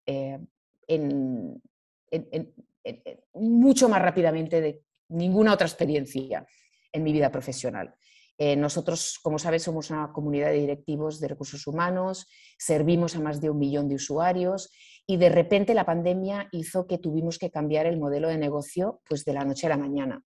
mucho 3.33 3.87
más 3.87 4.01
rápidamente 4.01 4.59
de 4.59 4.81
ninguna 5.07 5.53
otra 5.53 5.67
experiencia 5.67 6.45
en 6.91 7.03
mi 7.03 7.13
vida 7.13 7.31
profesional. 7.31 7.95
Eh, 8.39 8.55
nosotros, 8.55 9.19
como 9.23 9.39
sabes, 9.39 9.63
somos 9.63 9.89
una 9.89 10.11
comunidad 10.13 10.49
de 10.49 10.59
directivos 10.59 11.19
de 11.19 11.27
recursos 11.27 11.65
humanos, 11.65 12.27
servimos 12.57 13.15
a 13.15 13.19
más 13.19 13.41
de 13.41 13.49
un 13.49 13.57
millón 13.57 13.89
de 13.89 13.95
usuarios 13.95 14.71
y 15.07 15.17
de 15.17 15.29
repente 15.29 15.73
la 15.73 15.85
pandemia 15.85 16.47
hizo 16.51 16.85
que 16.85 16.99
tuvimos 16.99 17.39
que 17.39 17.49
cambiar 17.49 17.87
el 17.87 17.97
modelo 17.97 18.27
de 18.27 18.37
negocio 18.37 19.01
pues, 19.09 19.25
de 19.25 19.33
la 19.33 19.43
noche 19.43 19.65
a 19.65 19.69
la 19.69 19.77
mañana. 19.77 20.21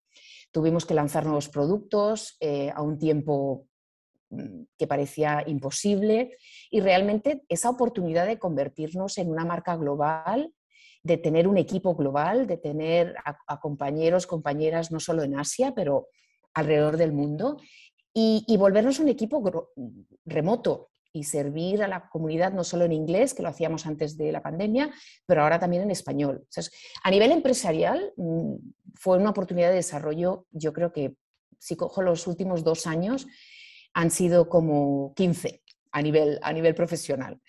Tuvimos 0.50 0.86
que 0.86 0.94
lanzar 0.94 1.24
nuevos 1.24 1.48
productos 1.48 2.36
eh, 2.40 2.72
a 2.74 2.82
un 2.82 2.98
tiempo 2.98 3.68
mm, 4.30 4.62
que 4.76 4.88
parecía 4.88 5.44
imposible 5.46 6.36
y 6.68 6.80
realmente 6.80 7.44
esa 7.48 7.70
oportunidad 7.70 8.26
de 8.26 8.40
convertirnos 8.40 9.18
en 9.18 9.30
una 9.30 9.44
marca 9.44 9.76
global 9.76 10.52
de 11.02 11.16
tener 11.16 11.48
un 11.48 11.56
equipo 11.56 11.94
global, 11.94 12.46
de 12.46 12.58
tener 12.58 13.14
a 13.24 13.58
compañeros, 13.58 14.26
compañeras, 14.26 14.92
no 14.92 15.00
solo 15.00 15.22
en 15.22 15.38
Asia, 15.38 15.72
pero 15.74 16.08
alrededor 16.54 16.96
del 16.96 17.12
mundo 17.12 17.58
y, 18.12 18.56
volvernos 18.56 18.98
un 18.98 19.08
equipo 19.08 19.72
remoto 20.24 20.90
y 21.12 21.24
servir 21.24 21.82
a 21.82 21.88
la 21.88 22.08
comunidad 22.08 22.52
no 22.52 22.64
solo 22.64 22.84
en 22.84 22.92
inglés, 22.92 23.34
que 23.34 23.42
lo 23.42 23.48
hacíamos 23.48 23.86
antes 23.86 24.16
de 24.16 24.32
la 24.32 24.42
pandemia, 24.42 24.92
pero 25.26 25.42
ahora 25.42 25.58
también 25.58 25.82
en 25.82 25.90
español. 25.90 26.46
a 27.02 27.10
nivel 27.10 27.32
empresarial 27.32 28.12
mm, 28.16 28.54
fue 28.94 29.18
una 29.18 29.30
oportunidad 29.30 29.70
de 29.70 29.76
desarrollo, 29.76 30.46
yo 30.50 30.72
creo 30.72 30.92
que 30.92 31.14
si 31.58 31.76
cojo 31.76 32.02
los 32.02 32.26
últimos 32.26 32.64
dos 32.64 32.86
años, 32.86 33.26
han 33.92 34.10
sido 34.10 34.48
como 34.48 35.12
15 35.14 35.62
a 35.92 36.02
nivel, 36.02 36.38
a 36.42 36.52
nivel 36.52 36.74
profesional. 36.74 37.40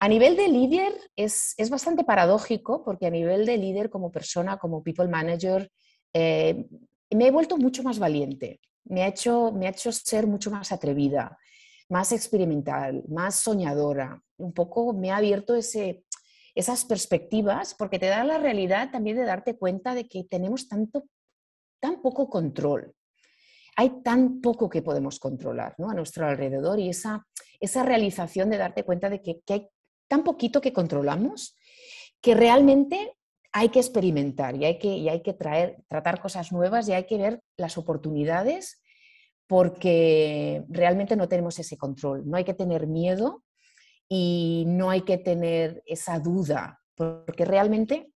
A 0.00 0.08
nivel 0.08 0.36
de 0.36 0.48
líder 0.48 0.92
es, 1.14 1.54
es, 1.58 1.70
bastante 1.70 2.02
paradójico 2.02 2.82
porque 2.84 3.06
a 3.06 3.10
nivel 3.10 3.46
de 3.46 3.56
líder 3.56 3.88
como 3.88 4.10
persona, 4.10 4.58
como 4.58 4.82
people 4.82 5.06
manager, 5.06 5.70
eh, 6.12 6.66
me 7.14 7.26
he 7.26 7.30
vuelto 7.30 7.56
mucho 7.56 7.82
más 7.82 7.98
valiente, 7.98 8.60
me 8.84 9.02
ha, 9.02 9.08
hecho, 9.08 9.52
me 9.52 9.66
ha 9.66 9.70
hecho 9.70 9.92
ser 9.92 10.26
mucho 10.26 10.50
más 10.50 10.72
atrevida, 10.72 11.38
más 11.88 12.12
experimental, 12.12 13.04
más 13.08 13.36
soñadora. 13.36 14.22
Un 14.38 14.52
poco 14.52 14.92
me 14.92 15.10
ha 15.10 15.18
abierto 15.18 15.54
ese, 15.54 16.04
esas 16.54 16.84
perspectivas 16.84 17.74
porque 17.74 17.98
te 17.98 18.06
da 18.06 18.24
la 18.24 18.38
realidad 18.38 18.90
también 18.90 19.16
de 19.16 19.24
darte 19.24 19.56
cuenta 19.56 19.94
de 19.94 20.08
que 20.08 20.24
tenemos 20.24 20.68
tanto, 20.68 21.04
tan 21.80 22.02
poco 22.02 22.28
control. 22.28 22.94
Hay 23.76 24.02
tan 24.02 24.40
poco 24.40 24.68
que 24.68 24.82
podemos 24.82 25.18
controlar 25.18 25.74
¿no? 25.78 25.90
a 25.90 25.94
nuestro 25.94 26.26
alrededor 26.26 26.78
y 26.78 26.90
esa, 26.90 27.26
esa 27.60 27.82
realización 27.82 28.50
de 28.50 28.58
darte 28.58 28.84
cuenta 28.84 29.08
de 29.08 29.22
que, 29.22 29.40
que 29.46 29.52
hay 29.52 29.68
tan 30.08 30.24
poquito 30.24 30.60
que 30.60 30.72
controlamos 30.72 31.56
que 32.20 32.34
realmente 32.34 33.16
hay 33.52 33.68
que 33.68 33.80
experimentar 33.80 34.56
y 34.56 34.64
hay 34.64 34.78
que, 34.78 34.88
y 34.88 35.08
hay 35.08 35.22
que 35.22 35.34
tratar 35.34 36.20
cosas 36.20 36.52
nuevas 36.52 36.88
y 36.88 36.92
hay 36.92 37.04
que 37.04 37.18
ver 37.18 37.42
las 37.56 37.76
oportunidades 37.76 38.82
porque 39.46 40.64
realmente 40.68 41.16
no 41.16 41.28
tenemos 41.28 41.58
ese 41.58 41.76
control. 41.76 42.28
No 42.28 42.38
hay 42.38 42.44
que 42.44 42.54
tener 42.54 42.86
miedo 42.86 43.44
y 44.08 44.64
no 44.66 44.90
hay 44.90 45.02
que 45.02 45.18
tener 45.18 45.82
esa 45.86 46.18
duda, 46.18 46.80
porque 46.94 47.44
realmente 47.44 48.12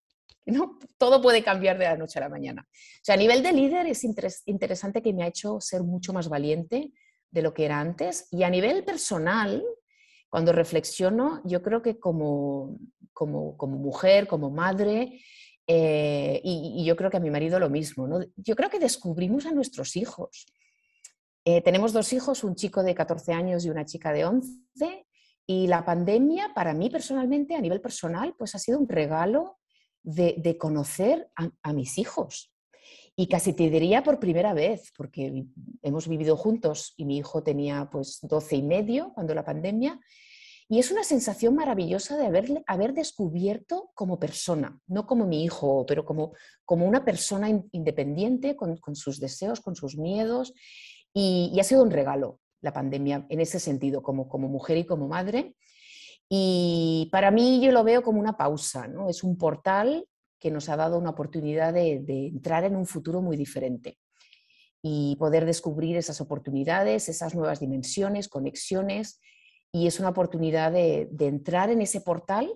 ¿no? 0.46 0.78
todo 0.96 1.20
puede 1.20 1.42
cambiar 1.42 1.76
de 1.78 1.84
la 1.84 1.96
noche 1.96 2.18
a 2.18 2.22
la 2.22 2.28
mañana. 2.28 2.66
O 2.70 3.00
sea, 3.02 3.16
a 3.16 3.18
nivel 3.18 3.42
de 3.42 3.52
líder 3.52 3.86
es 3.86 4.04
interesante 4.46 5.02
que 5.02 5.12
me 5.12 5.24
ha 5.24 5.28
hecho 5.28 5.60
ser 5.60 5.82
mucho 5.82 6.12
más 6.12 6.28
valiente 6.28 6.92
de 7.30 7.42
lo 7.42 7.52
que 7.52 7.64
era 7.66 7.80
antes 7.80 8.28
y 8.30 8.42
a 8.42 8.50
nivel 8.50 8.84
personal, 8.84 9.62
cuando 10.30 10.52
reflexiono, 10.52 11.42
yo 11.44 11.62
creo 11.62 11.82
que 11.82 11.98
como, 11.98 12.78
como, 13.16 13.56
mujer, 13.78 14.26
como 14.26 14.50
madre, 14.50 15.22
eh, 15.66 16.40
y, 16.44 16.84
yo 16.84 16.94
creo 16.96 17.10
que 17.10 17.16
a 17.16 17.20
mi 17.20 17.30
marido 17.30 17.58
lo 17.58 17.70
mismo. 17.70 18.06
¿no? 18.06 18.20
Yo 18.36 18.54
creo 18.54 18.68
que 18.68 18.78
descubrimos 18.78 19.46
a 19.46 19.52
nuestros 19.52 19.96
hijos. 19.96 20.46
Eh, 21.44 21.62
tenemos 21.62 21.92
dos 21.92 22.12
hijos, 22.12 22.44
un 22.44 22.54
chico 22.56 22.82
de 22.82 22.94
14 22.94 23.32
años 23.32 23.64
y 23.64 23.70
una 23.70 23.86
chica 23.86 24.12
de 24.12 24.26
11, 24.26 25.06
y 25.46 25.66
la 25.66 25.84
pandemia 25.84 26.52
para 26.54 26.74
mí 26.74 26.90
personalmente, 26.90 27.54
a 27.54 27.60
nivel 27.60 27.80
personal, 27.80 28.34
pues 28.36 28.54
ha 28.54 28.58
sido 28.58 28.78
un 28.78 28.88
regalo 28.88 29.58
de, 30.02 30.56
conocer 30.58 31.30
a, 31.62 31.72
mis 31.72 31.98
hijos. 31.98 32.52
Y 33.16 33.28
casi 33.28 33.54
te 33.54 33.70
diría 33.70 34.02
por 34.02 34.18
primera 34.18 34.52
vez, 34.52 34.92
porque 34.96 35.46
hemos 35.82 36.06
vivido 36.06 36.36
juntos 36.36 36.92
y 36.96 37.06
mi 37.06 37.16
hijo 37.16 37.42
tenía 37.42 37.88
pues 37.90 38.18
12 38.22 38.56
y 38.56 38.62
medio 38.62 39.12
cuando 39.14 39.34
la 39.34 39.44
pandemia, 39.44 39.98
y 40.68 40.80
es 40.80 40.90
una 40.90 41.04
sensación 41.04 41.54
maravillosa 41.54 42.16
de 42.16 42.26
haber, 42.26 42.64
haber 42.66 42.92
descubierto 42.92 43.90
como 43.94 44.18
persona, 44.18 44.80
no 44.88 45.06
como 45.06 45.24
mi 45.24 45.44
hijo, 45.44 45.86
pero 45.86 46.04
como, 46.04 46.32
como 46.64 46.86
una 46.86 47.04
persona 47.04 47.48
independiente 47.70 48.56
con, 48.56 48.76
sus 48.96 49.20
deseos, 49.20 49.60
con 49.60 49.76
sus 49.76 49.96
miedos. 49.96 50.52
Y, 51.12 51.56
ha 51.60 51.62
sido 51.62 51.84
un 51.84 51.92
regalo 51.92 52.40
la 52.62 52.72
pandemia 52.72 53.26
en 53.28 53.40
ese 53.40 53.60
sentido, 53.60 54.02
como, 54.02 54.28
como 54.28 54.48
mujer 54.48 54.78
y 54.78 54.84
como 54.84 55.06
madre. 55.06 55.54
Y 56.28 57.08
para 57.12 57.30
mí 57.30 57.60
yo 57.62 57.70
lo 57.70 57.84
veo 57.84 58.02
como 58.02 58.18
una 58.18 58.36
pausa, 58.36 58.88
¿no? 58.88 59.08
es 59.08 59.22
un 59.22 59.38
portal 59.38 60.08
que 60.40 60.50
nos 60.50 60.68
ha 60.68 60.76
dado 60.76 60.98
una 60.98 61.10
oportunidad 61.10 61.72
de 61.72 62.26
entrar 62.26 62.64
en 62.64 62.74
un 62.74 62.86
futuro 62.86 63.22
muy 63.22 63.36
diferente. 63.36 63.98
y 64.82 65.16
poder 65.16 65.46
descubrir 65.46 65.96
esas 65.96 66.20
oportunidades, 66.20 67.08
esas 67.08 67.34
nuevas 67.34 67.58
dimensiones, 67.58 68.28
conexiones, 68.28 69.20
y 69.76 69.86
es 69.86 70.00
una 70.00 70.08
oportunidad 70.08 70.72
de, 70.72 71.06
entrar 71.20 71.68
en 71.68 71.82
ese 71.82 72.00
portal 72.00 72.50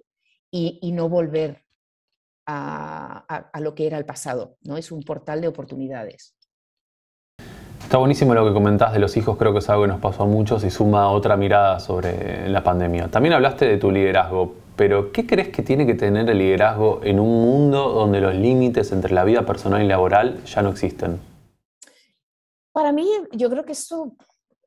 y, 0.50 0.90
no 0.92 1.10
volver 1.10 1.62
a, 2.46 3.18
a, 3.52 3.60
lo 3.60 3.74
que 3.74 3.86
era 3.86 3.98
el 3.98 4.06
pasado, 4.06 4.56
¿no? 4.62 4.78
Es 4.78 4.90
un 4.90 5.02
portal 5.02 5.42
de 5.42 5.48
oportunidades. 5.48 6.34
Está 7.82 7.98
buenísimo 7.98 8.32
lo 8.32 8.46
que 8.46 8.54
comentás 8.54 8.94
de 8.94 9.00
los 9.00 9.18
hijos, 9.18 9.36
creo 9.36 9.52
que 9.52 9.58
es 9.58 9.68
algo 9.68 9.82
que 9.82 9.88
nos 9.88 10.00
pasó 10.00 10.22
a 10.22 10.26
muchos 10.26 10.64
y 10.64 10.70
suma 10.70 11.10
otra 11.10 11.36
mirada 11.36 11.78
sobre 11.78 12.48
la 12.48 12.64
pandemia. 12.64 13.08
También 13.08 13.34
hablaste 13.34 13.66
de 13.66 13.76
tu 13.76 13.90
liderazgo, 13.90 14.54
pero 14.74 15.12
¿qué 15.12 15.26
crees 15.26 15.48
que 15.48 15.62
tiene 15.62 15.84
que 15.84 15.94
tener 15.94 16.30
el 16.30 16.38
liderazgo 16.38 17.00
en 17.04 17.20
un 17.20 17.42
mundo 17.42 17.90
donde 17.90 18.22
los 18.22 18.34
límites 18.34 18.92
entre 18.92 19.12
la 19.12 19.24
vida 19.24 19.44
personal 19.44 19.82
y 19.82 19.86
laboral 19.86 20.42
ya 20.44 20.62
no 20.62 20.70
existen? 20.70 21.20
Para 22.72 22.92
mí, 22.92 23.06
yo 23.32 23.50
creo 23.50 23.66
que 23.66 23.72
eso 23.72 24.14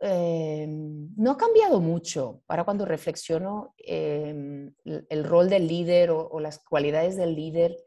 eh, 0.03 0.67
no 0.67 1.31
ha 1.31 1.38
cambiado 1.38 1.79
mucho. 1.79 2.41
Para 2.45 2.63
cuando 2.63 2.86
reflexiono 2.86 3.74
eh, 3.77 4.69
el 4.83 5.24
rol 5.24 5.50
del 5.50 5.67
líder 5.67 6.12
o, 6.12 6.39
las 6.39 6.60
cualidades 6.60 7.15
del 7.15 7.36
líder 7.36 7.77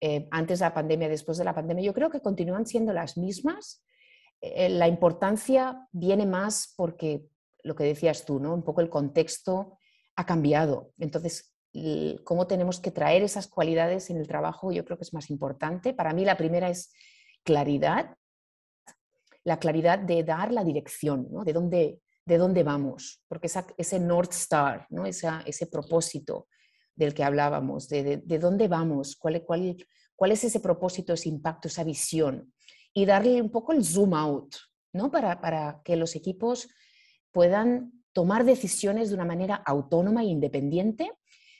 eh, 0.00 0.28
antes 0.30 0.60
de 0.60 0.66
la 0.66 0.74
pandemia, 0.74 1.08
después 1.08 1.36
de 1.36 1.44
la 1.44 1.54
pandemia, 1.54 1.84
yo 1.84 1.94
creo 1.94 2.10
que 2.10 2.20
continúan 2.20 2.66
siendo 2.66 2.92
las 2.92 3.16
mismas 3.16 3.82
eh, 4.40 4.68
la 4.68 4.86
importancia 4.86 5.88
viene 5.90 6.24
más 6.24 6.72
porque 6.76 7.26
lo 7.64 7.74
que 7.74 7.84
decías 7.84 8.24
tú, 8.24 8.38
¿no? 8.38 8.54
Un 8.54 8.62
poco 8.62 8.80
el 8.80 8.88
contexto 8.88 9.78
ha 10.14 10.26
cambiado. 10.26 10.92
Entonces, 10.98 11.54
cómo 12.24 12.46
tenemos 12.46 12.80
que 12.80 12.90
traer 12.90 13.22
esas 13.22 13.46
cualidades 13.46 14.10
en 14.10 14.16
el 14.16 14.26
trabajo, 14.26 14.72
yo 14.72 14.84
creo 14.84 14.96
que 14.96 15.04
es 15.04 15.12
más 15.12 15.30
importante. 15.30 15.92
Para 15.92 16.12
mí 16.12 16.24
la 16.24 16.36
primera 16.36 16.68
es 16.70 16.92
claridad, 17.44 18.16
la 19.44 19.58
claridad 19.58 19.98
de 19.98 20.24
dar 20.24 20.52
la 20.52 20.64
dirección, 20.64 21.28
¿no? 21.30 21.44
de, 21.44 21.52
dónde, 21.52 22.00
de 22.24 22.38
dónde 22.38 22.62
vamos, 22.62 23.22
porque 23.28 23.48
ese 23.76 24.00
North 24.00 24.32
Star, 24.32 24.86
¿no? 24.90 25.06
ese 25.06 25.66
propósito 25.70 26.48
del 26.94 27.14
que 27.14 27.24
hablábamos, 27.24 27.88
de, 27.88 28.20
dónde 28.40 28.68
vamos, 28.68 29.16
cuál, 29.16 29.42
cuál, 29.44 29.76
cuál 30.16 30.32
es 30.32 30.44
ese 30.44 30.60
propósito, 30.60 31.12
ese 31.12 31.28
impacto, 31.28 31.68
esa 31.68 31.84
visión 31.84 32.52
y 32.92 33.06
darle 33.06 33.40
un 33.40 33.50
poco 33.50 33.72
el 33.72 33.84
zoom 33.84 34.14
out, 34.14 34.56
¿no? 34.92 35.10
Para, 35.10 35.40
para 35.40 35.80
que 35.84 35.94
los 35.94 36.16
equipos 36.16 36.68
puedan 37.30 37.92
tomar 38.12 38.44
decisiones 38.44 39.10
de 39.10 39.14
una 39.14 39.24
manera 39.24 39.62
autónoma 39.64 40.22
e 40.22 40.26
independiente, 40.26 41.12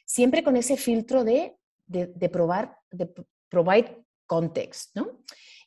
siempre 0.04 0.42
con 0.42 0.56
ese 0.56 0.76
filtro 0.76 1.22
de, 1.22 1.56
de, 1.86 2.28
probar, 2.28 2.76
de 2.90 3.08
provide 3.48 4.04
context, 4.26 4.96
¿no? 4.96 5.20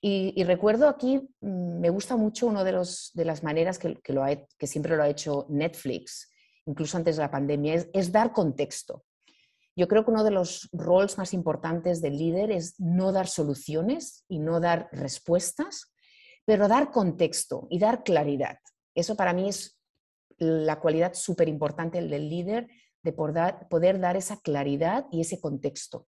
Y, 0.04 0.44
recuerdo 0.46 0.90
aquí, 0.90 1.20
mm, 1.42 1.80
me 1.80 1.92
gusta 1.92 2.16
mucho 2.16 2.48
una 2.48 2.64
de, 2.64 2.72
de 3.14 3.26
las 3.26 3.44
maneras 3.44 3.78
que, 3.78 4.00
que, 4.02 4.68
siempre 4.68 4.98
lo 4.98 5.04
ha 5.04 5.10
hecho 5.10 5.46
Netflix, 5.50 6.32
incluso 6.66 6.98
antes 6.98 7.18
de 7.18 7.22
la 7.22 7.30
pandemia, 7.30 7.76
es, 7.76 7.90
es 7.94 8.12
dar 8.12 8.34
contexto. 8.34 9.04
Yo 9.76 9.88
creo 9.88 10.04
que 10.04 10.10
uno 10.10 10.24
de 10.24 10.32
los 10.32 10.70
roles 10.74 11.20
más 11.20 11.34
importantes 11.34 12.02
del 12.02 12.18
líder 12.18 12.50
es 12.52 12.80
no 12.80 13.12
dar 13.12 13.28
soluciones 13.28 14.26
y 14.28 14.40
no 14.40 14.60
dar 14.60 14.90
respuestas, 14.92 15.94
pero 16.46 16.68
dar 16.68 16.90
contexto 16.90 17.68
y 17.70 17.78
dar 17.78 18.04
claridad. 18.04 18.58
Eso 18.96 19.16
para 19.16 19.34
mí 19.34 19.50
es 19.50 19.80
la 20.38 20.80
cualidad 20.80 21.14
súper 21.14 21.48
importante 21.48 22.02
del 22.02 22.28
líder, 22.28 22.68
de 23.04 23.14
poder 23.14 24.00
dar 24.00 24.18
esa 24.18 24.40
claridad 24.42 25.06
y 25.12 25.22
ese 25.22 25.40
contexto 25.40 26.08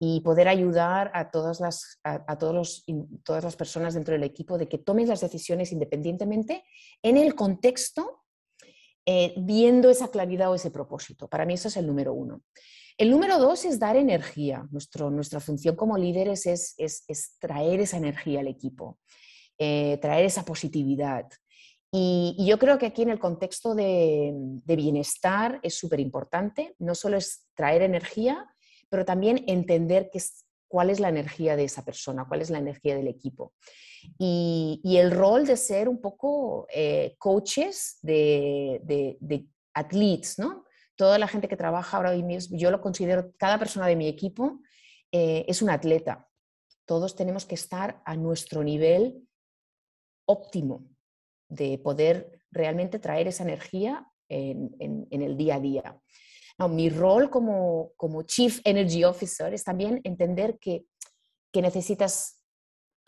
y 0.00 0.20
poder 0.20 0.48
ayudar 0.48 1.10
a 1.14 1.30
todas 1.30 1.60
las, 1.60 2.00
a, 2.04 2.38
todos 2.38 2.84
todas 3.24 3.42
las 3.42 3.56
personas 3.56 3.94
dentro 3.94 4.12
del 4.12 4.22
equipo 4.22 4.56
de 4.56 4.68
que 4.68 4.78
tomen 4.78 5.08
las 5.08 5.20
decisiones 5.20 5.72
independientemente 5.72 6.64
en 7.02 7.16
el 7.16 7.34
contexto 7.34 8.22
eh, 9.04 9.34
viendo 9.38 9.90
esa 9.90 10.08
claridad 10.08 10.50
o 10.50 10.54
ese 10.54 10.70
propósito. 10.70 11.28
Para 11.28 11.46
mí 11.46 11.54
eso 11.54 11.68
es 11.68 11.76
el 11.76 11.86
número 11.86 12.12
uno. 12.12 12.42
El 12.96 13.10
número 13.10 13.38
dos 13.38 13.64
es 13.64 13.78
dar 13.78 13.96
energía. 13.96 14.68
Nuestro, 14.70 15.10
nuestra 15.10 15.40
función 15.40 15.74
como 15.74 15.96
líderes 15.96 16.46
es, 16.46 16.74
es, 16.76 17.36
traer 17.38 17.80
esa 17.80 17.96
energía 17.96 18.40
al 18.40 18.48
equipo, 18.48 18.98
eh, 19.56 19.98
traer 20.02 20.26
esa 20.26 20.44
positividad. 20.44 21.26
Y, 21.90 22.36
yo 22.46 22.58
creo 22.58 22.76
que 22.78 22.86
aquí 22.86 23.02
en 23.02 23.10
el 23.10 23.18
contexto 23.18 23.74
de, 23.74 24.32
de 24.34 24.76
bienestar 24.76 25.58
es 25.62 25.78
súper 25.78 26.00
importante. 26.00 26.74
No 26.78 26.94
solo 26.94 27.16
es 27.16 27.46
traer 27.54 27.82
energía, 27.82 28.46
pero 28.88 29.04
también 29.04 29.44
entender 29.46 30.10
que 30.10 30.18
es, 30.18 30.46
cuál 30.68 30.90
es 30.90 31.00
la 31.00 31.08
energía 31.08 31.56
de 31.56 31.64
esa 31.64 31.84
persona, 31.84 32.26
cuál 32.28 32.42
es 32.42 32.50
la 32.50 32.58
energía 32.58 32.96
del 32.96 33.08
equipo. 33.08 33.54
Y, 34.18 34.80
el 34.84 35.10
rol 35.10 35.46
de 35.46 35.56
ser 35.56 35.88
un 35.88 36.00
poco 36.00 36.66
eh, 36.72 37.14
coaches 37.18 37.98
de, 38.02 38.80
de, 39.20 39.46
athletes, 39.74 40.38
¿no? 40.38 40.64
Toda 40.96 41.18
la 41.18 41.28
gente 41.28 41.48
que 41.48 41.56
trabaja 41.56 41.96
ahora 41.96 42.12
mismo, 42.12 42.56
yo 42.56 42.70
lo 42.70 42.80
considero, 42.80 43.32
cada 43.36 43.58
persona 43.58 43.86
de 43.86 43.96
mi 43.96 44.08
equipo 44.08 44.60
eh, 45.12 45.44
es 45.46 45.62
un 45.62 45.70
atleta. 45.70 46.28
Todos 46.84 47.14
tenemos 47.14 47.44
que 47.44 47.54
estar 47.54 48.02
a 48.04 48.16
nuestro 48.16 48.64
nivel 48.64 49.28
óptimo 50.26 50.86
de 51.48 51.78
poder 51.78 52.40
realmente 52.50 52.98
traer 52.98 53.28
esa 53.28 53.44
energía 53.44 54.06
en, 54.28 54.76
en, 54.80 55.22
el 55.22 55.36
día 55.36 55.56
a 55.56 55.60
día. 55.60 56.00
Mi 56.66 56.90
rol 56.90 57.30
como, 57.30 57.92
como, 57.96 58.22
Chief 58.22 58.60
Energy 58.64 59.04
Officer 59.04 59.54
es 59.54 59.62
también 59.62 60.00
entender 60.02 60.58
que, 60.58 60.86
que 61.52 61.62
necesitas 61.62 62.38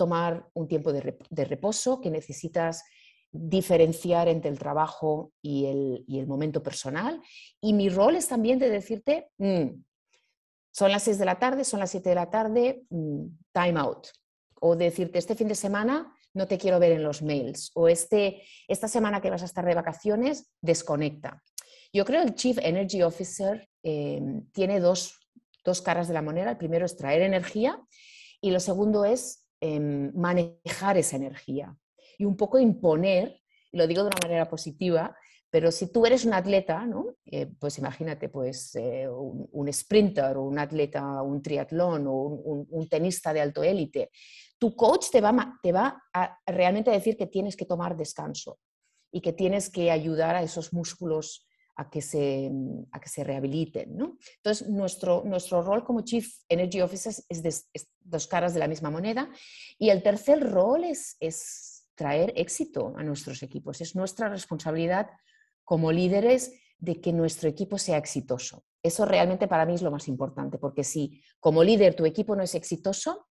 tomar 0.00 0.48
un 0.54 0.66
tiempo 0.66 0.94
de, 0.94 1.44
reposo, 1.44 2.00
que 2.00 2.10
necesitas 2.10 2.84
diferenciar 3.30 4.28
entre 4.28 4.50
el 4.50 4.58
trabajo 4.58 5.32
y 5.42 5.66
el, 6.08 6.26
momento 6.26 6.62
personal. 6.62 7.20
Y 7.60 7.74
mi 7.74 7.90
rol 7.90 8.16
es 8.16 8.26
también 8.26 8.58
de 8.58 8.70
decirte, 8.70 9.28
mm, 9.36 9.82
son 10.72 10.90
las 10.90 11.02
6 11.02 11.18
de 11.18 11.24
la 11.26 11.38
tarde, 11.38 11.64
son 11.64 11.80
las 11.80 11.90
7 11.90 12.08
de 12.08 12.14
la 12.14 12.30
tarde, 12.30 12.84
mm, 12.88 13.26
time 13.52 13.78
out. 13.78 14.06
O 14.60 14.74
decirte, 14.74 15.18
este 15.18 15.34
fin 15.34 15.48
de 15.48 15.54
semana 15.54 16.10
no 16.32 16.46
te 16.46 16.56
quiero 16.56 16.78
ver 16.78 16.92
en 16.92 17.02
los 17.02 17.20
mails. 17.20 17.70
O 17.74 17.86
este, 17.86 18.42
esta 18.68 18.88
semana 18.88 19.20
que 19.20 19.28
vas 19.28 19.42
a 19.42 19.46
estar 19.46 19.66
de 19.66 19.74
vacaciones, 19.74 20.50
desconecta. 20.62 21.42
Yo 21.92 22.04
creo 22.04 22.22
que 22.22 22.28
el 22.28 22.34
Chief 22.34 22.58
Energy 22.58 23.02
Officer 23.02 23.68
em, 23.82 24.48
tiene 24.52 24.80
dos, 24.80 25.18
dos 25.64 25.82
caras 25.82 26.08
de 26.08 26.14
la 26.14 26.22
moneda. 26.22 26.50
El 26.50 26.56
primero 26.56 26.86
es 26.86 26.96
traer 26.96 27.22
energía 27.22 27.80
y 28.40 28.50
lo 28.50 28.60
segundo 28.60 29.04
es 29.04 29.40
Em, 29.62 30.10
manejar 30.14 30.96
esa 30.96 31.16
energía 31.16 31.76
y 32.16 32.24
un 32.24 32.34
poco 32.34 32.58
imponer, 32.58 33.42
lo 33.72 33.86
digo 33.86 34.02
de 34.02 34.08
una 34.08 34.26
manera 34.26 34.48
positiva, 34.48 35.14
pero 35.50 35.70
si 35.70 35.92
tú 35.92 36.06
eres 36.06 36.24
un 36.24 36.32
atleta, 36.32 36.86
¿no? 36.86 37.16
Eh, 37.26 37.46
pues 37.58 37.76
imagínate, 37.76 38.30
pues 38.30 38.74
eh, 38.76 39.06
un, 39.06 39.70
sprinter 39.70 40.38
o 40.38 40.44
un 40.44 40.58
atleta, 40.58 41.20
un 41.20 41.42
triatlón 41.42 42.06
o 42.06 42.12
un, 42.12 42.88
tenista 42.88 43.34
de 43.34 43.42
alto 43.42 43.62
élite, 43.62 44.10
tu 44.58 44.74
coach 44.74 45.10
te 45.12 45.20
va, 45.20 45.58
te 45.62 45.72
va 45.72 46.02
a 46.14 46.38
realmente 46.46 46.90
decir 46.90 47.18
que 47.18 47.26
tienes 47.26 47.54
que 47.54 47.66
tomar 47.66 47.94
descanso 47.98 48.58
y 49.12 49.20
que 49.20 49.34
tienes 49.34 49.68
que 49.68 49.90
ayudar 49.90 50.36
a 50.36 50.42
esos 50.42 50.72
músculos 50.72 51.46
a 51.80 51.88
que 51.88 52.02
se, 52.02 52.50
a 52.92 53.00
que 53.00 53.08
se 53.08 53.24
rehabiliten. 53.24 53.96
¿no? 53.96 54.18
Entonces, 54.36 54.68
nuestro, 54.68 55.22
nuestro 55.24 55.62
rol 55.62 55.82
como 55.82 56.02
Chief 56.02 56.26
Energy 56.46 56.82
Officer 56.82 57.14
es, 57.26 57.70
dos 58.00 58.26
caras 58.26 58.52
de 58.52 58.60
la 58.60 58.68
misma 58.68 58.90
moneda. 58.90 59.30
Y 59.78 59.88
el 59.88 60.02
tercer 60.02 60.40
rol 60.40 60.84
es, 60.84 61.16
es 61.20 61.88
traer 61.94 62.34
éxito 62.36 62.92
a 62.98 63.02
nuestros 63.02 63.42
equipos. 63.42 63.80
Es 63.80 63.96
nuestra 63.96 64.28
responsabilidad 64.28 65.08
como 65.64 65.90
líderes 65.90 66.52
de 66.78 67.00
que 67.00 67.14
nuestro 67.14 67.48
equipo 67.48 67.78
sea 67.78 67.96
exitoso. 67.96 68.62
Eso 68.82 69.06
realmente 69.06 69.48
para 69.48 69.64
mí 69.64 69.74
es 69.74 69.82
lo 69.82 69.90
más 69.90 70.06
importante, 70.06 70.58
porque 70.58 70.84
si 70.84 71.22
como 71.38 71.64
líder 71.64 71.94
tu 71.94 72.04
equipo 72.04 72.36
no 72.36 72.42
es 72.42 72.54
exitoso, 72.54 73.26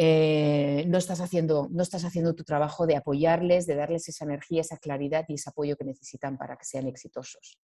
eh, 0.00 0.84
no, 0.86 0.96
estás 0.96 1.20
haciendo, 1.20 1.66
no 1.72 1.82
estás 1.82 2.04
haciendo 2.04 2.32
tu 2.32 2.44
trabajo 2.44 2.86
de 2.86 2.94
apoyarles, 2.94 3.66
de 3.66 3.74
darles 3.74 4.08
esa 4.08 4.24
energía, 4.24 4.60
esa 4.60 4.76
claridad 4.76 5.24
y 5.26 5.34
ese 5.34 5.50
apoyo 5.50 5.76
que 5.76 5.84
necesitan 5.84 6.38
para 6.38 6.56
que 6.56 6.64
sean 6.64 6.86
exitosos. 6.86 7.58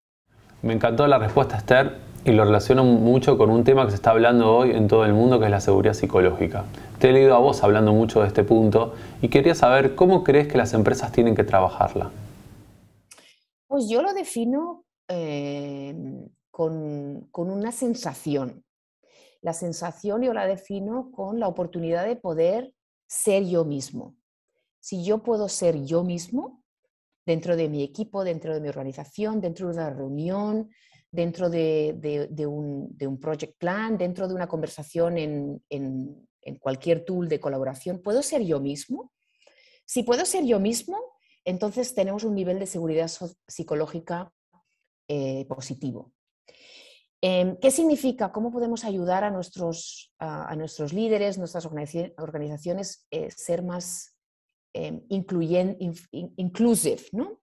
Me 0.61 0.73
encantó 0.73 1.07
la 1.07 1.19
respuesta, 1.19 1.57
Esther, 1.57 1.97
y 2.25 2.33
lo 2.33 2.45
relaciono 2.45 2.83
mucho 2.83 3.39
con 3.39 3.51
un 3.51 3.63
tema 3.63 3.85
que 3.85 3.91
se 3.91 3.97
está 3.97 4.11
hablando 4.11 4.53
hoy 4.53 4.73
en 4.73 4.89
todo 4.89 5.05
el 5.05 5.13
mundo, 5.13 5.39
que 5.39 5.45
es 5.45 5.51
la 5.53 5.61
seguridad 5.61 5.95
psicológica. 5.95 6.65
Te 6.99 7.11
he 7.11 7.13
leído 7.13 7.37
a 7.37 7.39
vos 7.39 7.63
hablando 7.63 7.93
mucho 7.93 8.23
de 8.23 8.27
este 8.27 8.43
punto 8.43 8.95
y 9.23 9.29
quería 9.29 9.55
saber 9.55 9.95
cómo 9.95 10.25
crees 10.25 10.49
que 10.49 10.59
las 10.59 10.75
empresas 10.75 11.13
tienen 11.13 11.37
que 11.37 11.45
trabajarla. 11.45 12.11
Pues 13.69 13.89
yo 13.89 14.03
lo 14.03 14.13
defino 14.13 14.85
eh, 15.07 15.95
con, 16.51 17.29
con, 17.31 17.49
una 17.49 17.71
sensación 17.71 18.65
la 19.45 19.53
sensación 19.53 20.23
yo 20.23 20.33
la 20.33 20.47
defino 20.47 21.13
con 21.13 21.39
la 21.39 21.49
oportunidad 21.49 22.07
de 22.07 22.17
poder 22.17 22.73
ser 23.07 23.45
yo 23.45 23.67
mismo. 23.67 24.17
Si 24.81 25.05
yo 25.05 25.23
puedo 25.23 25.51
ser 25.51 25.85
yo 25.85 26.03
mismo 26.03 26.63
dentro 27.27 27.55
de 27.55 27.69
mi 27.69 27.83
equipo, 27.83 28.25
dentro 28.25 28.55
de 28.55 28.61
mi 28.61 28.69
organización, 28.69 29.43
dentro 29.43 29.69
de 29.69 29.75
una 29.75 29.91
reunión, 29.91 30.71
dentro 31.11 31.51
de, 31.51 32.47
un, 32.49 33.21
project 33.21 33.59
plan, 33.59 33.99
dentro 33.99 34.27
de 34.29 34.35
una 34.35 34.47
conversación 34.47 35.19
en, 35.19 36.27
cualquier 36.59 37.05
tool 37.05 37.29
de 37.29 37.39
colaboración, 37.39 38.01
puedo 38.01 38.23
ser 38.23 38.43
yo 38.43 38.61
mismo, 38.61 39.13
Si 39.85 40.05
puedo 40.05 40.25
ser 40.25 40.47
yo 40.47 40.59
mismo, 40.59 40.97
entonces 41.45 41.95
tenemos 41.95 42.25
un 42.25 42.35
nivel 42.35 42.59
de 42.59 42.67
seguridad 42.67 43.11
psicológica 43.47 44.33
eh, 45.07 45.45
positivo. 45.45 46.15
Em, 47.27 47.57
¿Qué 47.57 47.71
significa? 47.71 48.33
¿Cómo 48.33 48.53
podemos 48.53 48.85
ayudar 48.85 49.25
a 49.25 49.31
nuestros, 49.31 50.13
a, 50.19 50.55
nuestros 50.57 50.93
líderes, 50.93 51.39
nuestras 51.39 51.65
organizaciones, 51.65 53.07
a 53.11 53.17
eh, 53.17 53.31
ser 53.31 53.63
más 53.63 54.15
eh, 54.75 55.01
inclusive? 55.09 57.01
¿no? 57.13 57.41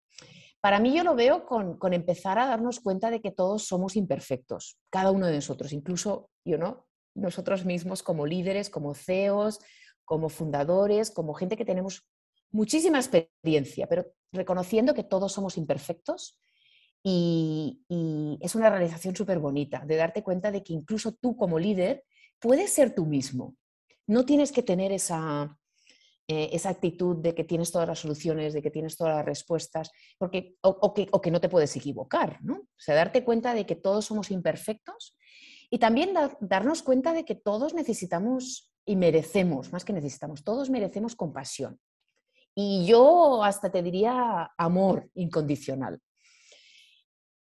Para 0.62 0.80
mí 0.80 0.96
yo 0.96 1.04
lo 1.04 1.15
veo 1.15 1.48
con, 1.48 1.80
con, 1.80 1.94
empezar 1.96 2.38
a 2.38 2.46
darnos 2.46 2.80
cuenta 2.80 3.10
de 3.10 3.22
que 3.22 3.32
todos 3.32 3.63
somos 3.63 3.96
imperfectos, 3.96 4.78
cada 4.91 5.10
uno 5.10 5.26
de 5.26 5.34
nosotros, 5.34 5.74
incluso 5.74 6.30
yo 6.46 6.60
no, 6.60 6.86
nosotros 7.15 7.65
mismos 7.65 8.04
como 8.04 8.28
líderes, 8.28 8.70
como 8.70 8.94
CEOs, 8.94 9.62
como 10.06 10.30
fundadores, 10.30 11.10
como 11.10 11.34
gente 11.34 11.58
que 11.58 11.65
tenemos 11.65 12.08
muchísima 12.52 13.00
experiencia, 13.00 13.88
pero 13.88 14.06
reconociendo 14.32 14.94
que 14.94 15.04
todos 15.04 15.34
somos 15.34 15.58
imperfectos 15.58 16.39
y, 17.04 17.80
es 18.40 18.56
una 18.56 18.70
realización 18.70 19.16
súper 19.16 19.40
bonita, 19.40 19.84
de 19.86 19.96
darte 19.96 20.24
cuenta 20.24 20.52
de 20.52 20.64
que 20.64 20.74
incluso 20.74 21.14
tú 21.14 21.36
como 21.36 21.60
líder 21.60 22.04
puedes 22.40 22.74
ser 22.74 22.94
tú 22.94 23.06
mismo. 23.06 23.56
No 24.08 24.26
tienes 24.26 24.52
que 24.52 24.64
tener 24.64 24.92
esa, 24.92 25.58
eh, 26.28 26.50
esa 26.54 26.70
actitud 26.70 27.18
de 27.18 27.36
que 27.36 27.44
tienes 27.44 27.72
todas 27.72 27.88
las 27.88 28.00
soluciones, 28.00 28.54
de 28.54 28.62
que 28.62 28.72
tienes 28.72 28.98
todas 28.98 29.16
las 29.16 29.26
respuestas, 29.26 29.92
porque, 30.18 30.56
o, 30.62 30.94
que, 30.94 31.08
o 31.12 31.22
que, 31.22 31.32
no 31.32 31.40
te 31.40 31.50
puedes 31.50 31.76
equivocar. 31.76 32.40
¿no? 32.42 32.56
O 32.56 32.80
sea, 32.80 32.96
darte 32.96 33.24
cuenta 33.24 33.54
de 33.54 33.66
que 33.66 33.76
todos 33.76 34.06
somos 34.06 34.32
imperfectos 34.32 35.16
y 35.70 35.80
también 35.80 36.14
darnos 36.40 36.84
cuenta 36.84 37.14
de 37.14 37.26
que 37.26 37.36
todos 37.36 37.74
necesitamos 37.74 38.72
y 38.86 38.96
merecemos, 38.96 39.72
más 39.72 39.86
que 39.86 39.94
necesitamos, 39.94 40.44
todos 40.44 40.70
merecemos 40.70 41.16
compasión. 41.16 41.80
Y 42.54 42.86
yo 42.86 43.44
hasta 43.44 43.72
te 43.72 43.82
diría 43.82 44.52
amor 44.58 45.10
incondicional. 45.14 46.00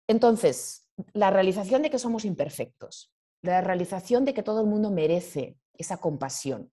Entonces, 0.09 0.89
la 1.13 1.31
realización 1.31 1.83
de 1.83 1.91
que 1.91 1.99
somos 1.99 2.25
imperfectos, 2.25 3.13
la 3.43 3.61
realización 3.61 4.25
de 4.25 4.35
que 4.35 4.43
todo 4.43 4.63
el 4.63 4.67
mundo 4.67 4.91
merece 4.91 5.57
esa 5.75 5.99
compasión. 5.99 6.73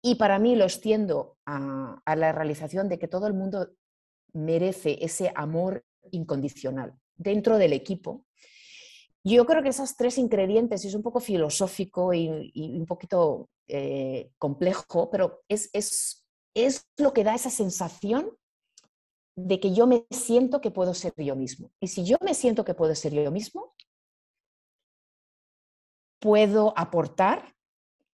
Y 0.00 0.16
para 0.16 0.38
mí 0.38 0.56
lo 0.56 0.64
extiendo 0.64 1.38
a, 1.46 2.02
la 2.16 2.32
realización 2.32 2.88
de 2.88 2.98
que 2.98 3.06
todo 3.06 3.28
el 3.28 3.34
mundo 3.34 3.68
merece 4.32 4.98
ese 5.04 5.30
amor 5.36 5.84
incondicional 6.10 6.94
dentro 7.14 7.58
del 7.58 7.72
equipo. 7.72 8.24
Yo 9.22 9.46
creo 9.46 9.62
que 9.62 9.68
esos 9.68 9.94
tres 9.94 10.18
ingredientes, 10.18 10.84
es 10.84 10.94
un 10.94 11.02
poco 11.02 11.20
filosófico 11.20 12.12
y, 12.12 12.50
un 12.76 12.86
poquito 12.86 13.48
eh, 13.68 14.32
complejo, 14.38 15.08
pero 15.10 15.42
es, 15.46 15.70
es, 15.72 16.26
es 16.54 16.88
lo 16.96 17.12
que 17.12 17.22
da 17.22 17.36
esa 17.36 17.50
sensación 17.50 18.36
de 19.36 19.60
que 19.60 19.72
yo 19.72 19.86
me 19.86 20.06
siento 20.10 20.60
que 20.60 20.70
puedo 20.70 20.94
ser 20.94 21.14
yo 21.16 21.36
mismo. 21.36 21.70
Y 21.80 21.88
si 21.88 22.04
yo 22.04 22.16
me 22.20 22.34
siento 22.34 22.64
que 22.64 22.74
puedo 22.74 22.94
ser 22.94 23.12
yo 23.14 23.30
mismo, 23.30 23.74
puedo 26.18 26.72
aportar, 26.76 27.54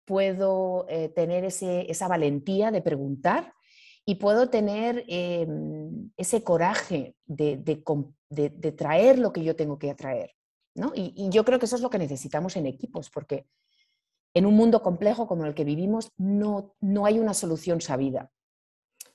puedo 0.05 0.85
eh, 0.89 1.09
tener 1.09 1.45
esa 1.45 2.07
valentía 2.07 2.71
de 2.71 2.81
preguntar 2.81 3.53
y 4.05 4.15
puedo 4.15 4.49
tener 4.49 5.03
em, 5.07 6.09
ese 6.17 6.43
coraje 6.43 7.15
de, 7.25 7.57
traer 8.75 9.19
lo 9.19 9.31
que 9.31 9.43
yo 9.43 9.55
tengo 9.55 9.77
que 9.77 9.91
atraer. 9.91 10.31
Y, 10.95 11.13
y, 11.15 11.29
yo 11.29 11.43
creo 11.43 11.59
que 11.59 11.65
eso 11.65 11.75
es 11.75 11.81
lo 11.81 11.89
que 11.89 11.99
necesitamos 11.99 12.55
en 12.55 12.65
equipos, 12.65 13.09
porque 13.09 13.45
en 14.33 14.45
un 14.45 14.55
mundo 14.55 14.81
complejo 14.81 15.27
como 15.27 15.45
el 15.45 15.53
que 15.53 15.65
vivimos 15.65 16.09
no, 16.17 16.73
no 16.79 17.05
hay 17.05 17.19
una 17.19 17.33
solución 17.33 17.81
sabida 17.81 18.31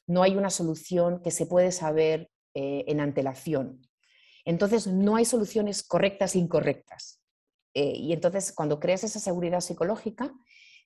no 0.06 0.22
hay 0.22 0.36
una 0.36 0.50
solución 0.50 1.22
que 1.22 1.30
se 1.30 1.46
puede 1.46 1.72
saber 1.72 2.30
eh, 2.54 2.84
en 2.86 3.00
antelación. 3.00 3.80
Entonces, 4.44 4.86
no 4.86 5.16
hay 5.16 5.24
soluciones 5.24 5.82
correctas 5.82 6.34
e 6.34 6.38
incorrectas. 6.38 7.20
Eh, 7.74 7.94
y 7.96 8.12
entonces, 8.12 8.52
cuando 8.52 8.78
creas 8.78 9.04
esa 9.04 9.18
seguridad 9.18 9.60
psicológica, 9.60 10.32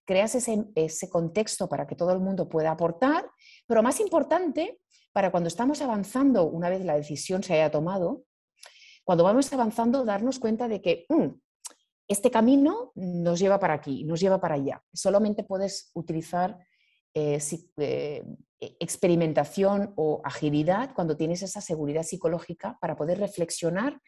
creas 0.09 0.35
ese, 0.35 1.11
contexto 1.11 1.69
para 1.69 1.87
que 1.87 1.95
todo 1.95 2.13
el 2.13 2.21
mundo 2.21 2.49
pueda 2.49 2.71
aportar, 2.71 3.29
pero 3.67 3.83
más 3.83 4.01
importante, 4.01 4.81
para 5.13 5.31
cuando 5.31 5.49
estamos 5.49 5.83
avanzando, 5.83 6.45
una 6.45 6.71
vez 6.71 6.83
la 6.85 6.97
decisión 6.97 7.43
se 7.43 7.53
haya 7.53 7.71
tomado, 7.71 8.25
cuando 9.05 9.25
vamos 9.25 9.53
avanzando, 9.53 10.07
darnos 10.07 10.39
cuenta 10.39 10.67
de 10.67 10.81
que 10.81 11.05
mm, 11.11 11.27
este 12.09 12.31
camino 12.31 12.93
nos 12.95 13.39
lleva 13.39 13.59
para 13.59 13.75
aquí, 13.75 14.05
nos 14.05 14.19
lleva 14.21 14.41
para 14.41 14.55
allá. 14.55 14.83
Solamente 14.95 15.45
puedes 15.45 15.91
utilizar 15.93 16.59
eh, 17.13 17.39
e, 17.77 18.25
experimentación 18.61 19.93
o 19.97 20.21
agilidad 20.25 20.93
cuando 20.95 21.17
tienes 21.17 21.43
esa 21.43 21.61
seguridad 21.61 22.03
psicológica 22.03 22.77
para 22.81 22.97
poder 22.97 23.19
reflexionar 23.19 24.01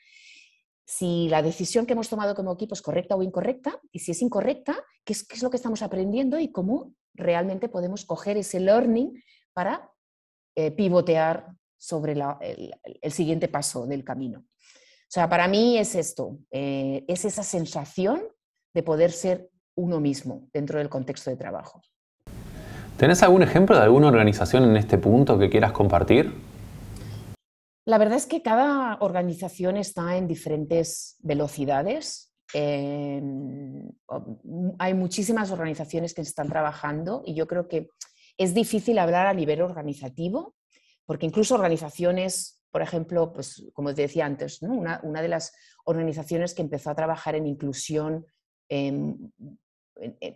si 0.84 1.28
la 1.28 1.40
decisión 1.40 1.86
que 1.86 1.92
hemos 1.92 2.08
tomado 2.08 2.34
como 2.34 2.52
equipo 2.52 2.74
es 2.74 2.82
correcta 2.82 3.14
o 3.14 3.22
incorrecta 3.22 3.80
y 3.92 4.00
si 4.00 4.10
es 4.10 4.22
incorrecta, 4.22 4.84
qué 5.04 5.12
es, 5.12 5.42
lo 5.42 5.48
que 5.48 5.56
estamos 5.56 5.82
aprendiendo 5.82 6.40
y 6.40 6.50
cómo 6.50 6.94
realmente 7.14 7.68
podemos 7.68 8.04
coger 8.04 8.36
ese 8.36 8.58
learning 8.58 9.22
para 9.52 9.88
eh, 10.56 10.72
pivotear 10.72 11.46
sobre 11.78 12.12
el, 12.12 13.12
siguiente 13.12 13.46
paso 13.46 13.86
del 13.86 14.02
camino. 14.02 14.40
O 14.40 15.12
sea, 15.12 15.28
para 15.28 15.46
mí 15.46 15.78
es 15.78 15.94
esto, 15.94 16.38
es 16.50 17.24
esa 17.24 17.42
sensación 17.42 18.22
de 18.74 18.82
poder 18.82 19.12
ser 19.12 19.48
uno 19.76 20.00
mismo 20.00 20.48
dentro 20.52 20.78
del 20.78 20.88
contexto 20.88 21.30
de 21.30 21.36
trabajo. 21.36 21.82
¿Tenés 23.00 23.22
algún 23.22 23.42
ejemplo 23.42 23.74
de 23.74 23.82
alguna 23.82 24.08
organización 24.08 24.62
en 24.64 24.76
este 24.76 24.98
punto 24.98 25.38
que 25.38 25.48
quieras 25.48 25.72
compartir? 25.72 26.34
La 27.86 27.96
verdad 27.96 28.18
es 28.18 28.26
que 28.26 28.42
cada 28.42 28.98
organización 29.00 29.78
está 29.78 30.18
en 30.18 30.28
diferentes 30.28 31.16
velocidades. 31.20 32.30
Em, 32.52 33.88
hay 34.78 34.92
muchísimas 34.92 35.50
organizaciones 35.50 36.12
que 36.12 36.20
están 36.20 36.50
trabajando 36.50 37.22
y 37.24 37.32
yo 37.32 37.46
creo 37.46 37.68
que 37.68 37.88
es 38.36 38.52
difícil 38.52 38.98
hablar 38.98 39.26
a 39.28 39.32
nivel 39.32 39.62
organizativo, 39.62 40.54
porque 41.06 41.24
incluso 41.24 41.54
organizaciones, 41.54 42.60
por 42.70 42.82
ejemplo, 42.82 43.32
pues 43.32 43.64
como 43.72 43.94
te 43.94 44.02
decía 44.02 44.26
antes, 44.26 44.60
una, 44.60 45.00
de 45.00 45.28
las 45.28 45.54
organizaciones 45.86 46.52
que 46.52 46.60
empezó 46.60 46.90
a 46.90 46.96
trabajar 46.96 47.34
en 47.34 47.46
inclusión 47.46 48.26
em, 48.68 49.16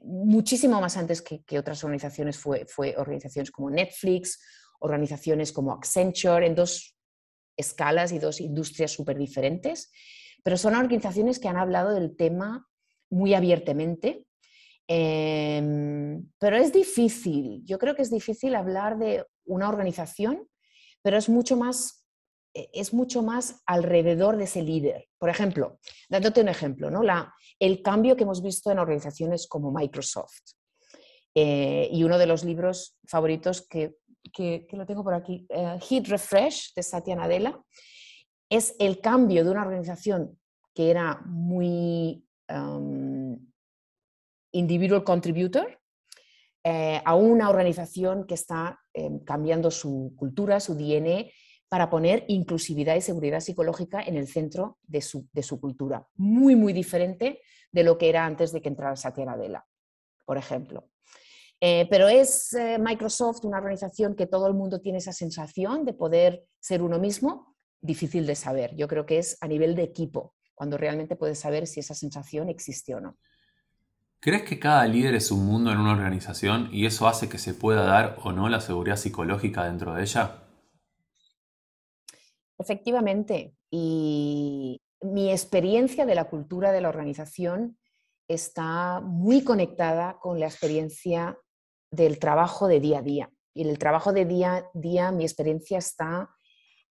muchísimo 0.02 0.80
más 0.80 0.96
antes 0.96 1.22
que, 1.22 1.58
otras 1.58 1.82
organizaciones 1.84 2.38
fue, 2.38 2.66
fue, 2.66 2.94
organizaciones 2.96 3.50
como 3.50 3.70
Netflix, 3.70 4.40
organizaciones 4.80 5.52
como 5.52 5.72
Accenture, 5.72 6.46
en 6.46 6.54
dos 6.54 6.96
escalas 7.56 8.12
y 8.12 8.18
dos 8.18 8.40
industrias 8.40 8.92
súper 8.92 9.16
diferentes, 9.16 9.90
pero 10.42 10.56
son 10.56 10.74
organizaciones 10.74 11.38
que 11.38 11.48
han 11.48 11.56
hablado 11.56 11.94
del 11.94 12.16
tema 12.16 12.68
muy 13.10 13.34
abiertamente. 13.34 14.26
Em, 14.86 16.30
pero 16.38 16.56
es 16.56 16.72
difícil, 16.72 17.62
yo 17.64 17.78
creo 17.78 17.94
que 17.94 18.02
es 18.02 18.10
difícil 18.10 18.54
hablar 18.54 18.98
de 18.98 19.24
una 19.46 19.68
organización, 19.70 20.46
pero 21.00 21.16
es 21.16 21.30
mucho 21.30 21.56
más 21.56 22.04
e, 22.54 22.70
es 22.72 22.94
mucho 22.94 23.22
más 23.22 23.62
alrededor 23.66 24.36
de 24.36 24.44
ese 24.44 24.62
líder. 24.62 25.08
Por 25.18 25.28
ejemplo, 25.28 25.80
dándote 26.08 26.40
un 26.40 26.48
ejemplo, 26.48 26.90
¿no? 26.90 27.02
La, 27.02 27.34
el 27.58 27.82
cambio 27.82 28.16
que 28.16 28.24
hemos 28.24 28.42
visto 28.42 28.70
en 28.70 28.78
organizaciones 28.78 29.46
como 29.46 29.72
Microsoft. 29.72 30.52
Eh, 31.34 31.88
y 31.90 32.04
uno 32.04 32.18
de 32.18 32.26
los 32.26 32.44
libros 32.44 32.96
favoritos 33.06 33.66
que, 33.66 33.96
que, 34.32 34.66
lo 34.72 34.86
tengo 34.86 35.02
por 35.02 35.14
aquí, 35.14 35.46
Hit 35.82 36.06
Refresh 36.06 36.74
de 36.74 36.82
Satya 36.82 37.16
Nadella, 37.16 37.60
es 38.48 38.76
el 38.78 39.00
cambio 39.00 39.44
de 39.44 39.50
una 39.50 39.62
organización 39.62 40.38
que 40.74 40.90
era 40.90 41.20
muy 41.26 42.24
um, 42.48 43.36
individual 44.52 45.02
contributor 45.02 45.80
eh, 46.62 47.00
a 47.04 47.14
una 47.14 47.50
organización 47.50 48.26
que 48.26 48.34
está 48.34 48.80
cambiando 49.24 49.70
su 49.70 50.14
cultura, 50.16 50.60
su 50.60 50.74
DNA 50.74 51.24
para 51.68 51.90
poner 51.90 52.24
inclusividad 52.28 52.94
y 52.96 53.00
seguridad 53.00 53.40
psicológica 53.40 54.02
en 54.02 54.16
el 54.16 54.28
centro 54.28 54.78
de 54.86 55.00
su, 55.02 55.28
cultura. 55.60 56.06
Muy, 56.16 56.56
muy 56.56 56.72
diferente 56.72 57.40
de 57.72 57.84
lo 57.84 57.98
que 57.98 58.08
era 58.08 58.24
antes 58.24 58.52
de 58.52 58.62
que 58.62 58.68
entrara 58.68 58.96
Satya 58.96 59.24
Nadella, 59.24 59.64
por 60.24 60.38
ejemplo. 60.38 60.88
Eh, 61.60 61.86
pero 61.90 62.08
es 62.08 62.52
eh, 62.52 62.78
Microsoft 62.78 63.44
una 63.44 63.58
organización 63.58 64.14
que 64.14 64.26
todo 64.26 64.46
el 64.46 64.54
mundo 64.54 64.80
tiene 64.80 64.98
esa 64.98 65.12
sensación 65.12 65.84
de 65.84 65.94
poder 65.94 66.44
ser 66.60 66.82
uno 66.82 66.98
mismo, 66.98 67.56
difícil 67.80 68.26
de 68.26 68.34
saber. 68.34 68.74
Yo 68.76 68.86
creo 68.86 69.06
que 69.06 69.18
es 69.18 69.38
a 69.40 69.48
nivel 69.48 69.74
de 69.74 69.82
equipo, 69.82 70.34
cuando 70.54 70.76
realmente 70.76 71.16
puedes 71.16 71.38
saber 71.38 71.66
si 71.66 71.80
esa 71.80 71.94
sensación 71.94 72.48
existe 72.48 72.94
o 72.94 73.00
no. 73.00 73.16
¿Crees 74.20 74.44
que 74.44 74.58
cada 74.58 74.86
líder 74.86 75.14
es 75.14 75.30
un 75.30 75.44
mundo 75.44 75.70
en 75.70 75.78
una 75.78 75.92
organización 75.92 76.70
y 76.72 76.86
eso 76.86 77.06
hace 77.06 77.28
que 77.28 77.36
se 77.36 77.52
pueda 77.52 77.84
dar 77.84 78.16
o 78.22 78.32
no 78.32 78.48
la 78.48 78.60
seguridad 78.60 78.96
psicológica 78.96 79.64
dentro 79.64 79.94
de 79.94 80.02
ella? 80.02 80.43
Efectivamente, 82.64 83.52
y 83.70 84.80
mi 85.02 85.30
experiencia 85.30 86.06
de 86.06 86.14
la 86.14 86.30
cultura 86.30 86.72
de 86.72 86.80
la 86.80 86.88
organización 86.88 87.76
está 88.26 89.02
muy 89.02 89.44
conectada 89.44 90.16
con 90.18 90.40
la 90.40 90.46
experiencia 90.46 91.38
del 91.90 92.18
trabajo 92.18 92.66
de 92.66 92.80
día 92.80 93.00
a 93.00 93.02
día. 93.02 93.30
en 93.54 93.68
el 93.68 93.78
trabajo 93.78 94.14
de 94.14 94.24
día 94.24 94.54
a 94.56 94.70
día 94.72 95.12
mi 95.12 95.24
experiencia 95.24 95.76
está 95.76 96.30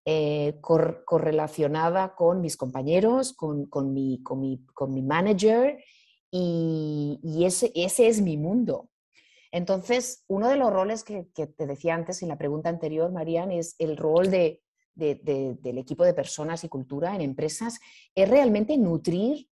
eh, 0.06 0.60
correlacionada 0.62 2.14
con 2.14 2.40
mis 2.40 2.56
compañeros, 2.56 3.34
con, 3.34 3.68
mi, 3.94 4.22
con, 4.22 4.40
mi, 4.42 5.02
manager 5.02 5.84
y, 6.30 7.20
ese, 7.44 7.72
ese, 7.74 8.08
es 8.10 8.22
mi 8.22 8.38
mundo. 8.38 8.90
Entonces, 9.52 10.24
uno 10.28 10.50
de 10.50 10.56
los 10.56 10.72
roles 10.72 11.04
que, 11.04 11.26
te 11.34 11.66
decía 11.66 11.96
antes 11.96 12.22
en 12.22 12.30
la 12.30 12.38
pregunta 12.38 12.70
anterior, 12.70 13.12
Marian, 13.12 13.52
es 13.52 13.76
el 13.80 13.98
rol 13.98 14.30
de, 14.30 14.63
del 14.96 15.78
equipo 15.78 16.04
de 16.04 16.14
personas 16.14 16.64
y 16.64 16.70
cultura 16.70 17.16
en 17.16 17.22
empresas, 17.22 17.80
es 18.16 18.30
realmente 18.30 18.78
nutrir 18.78 19.48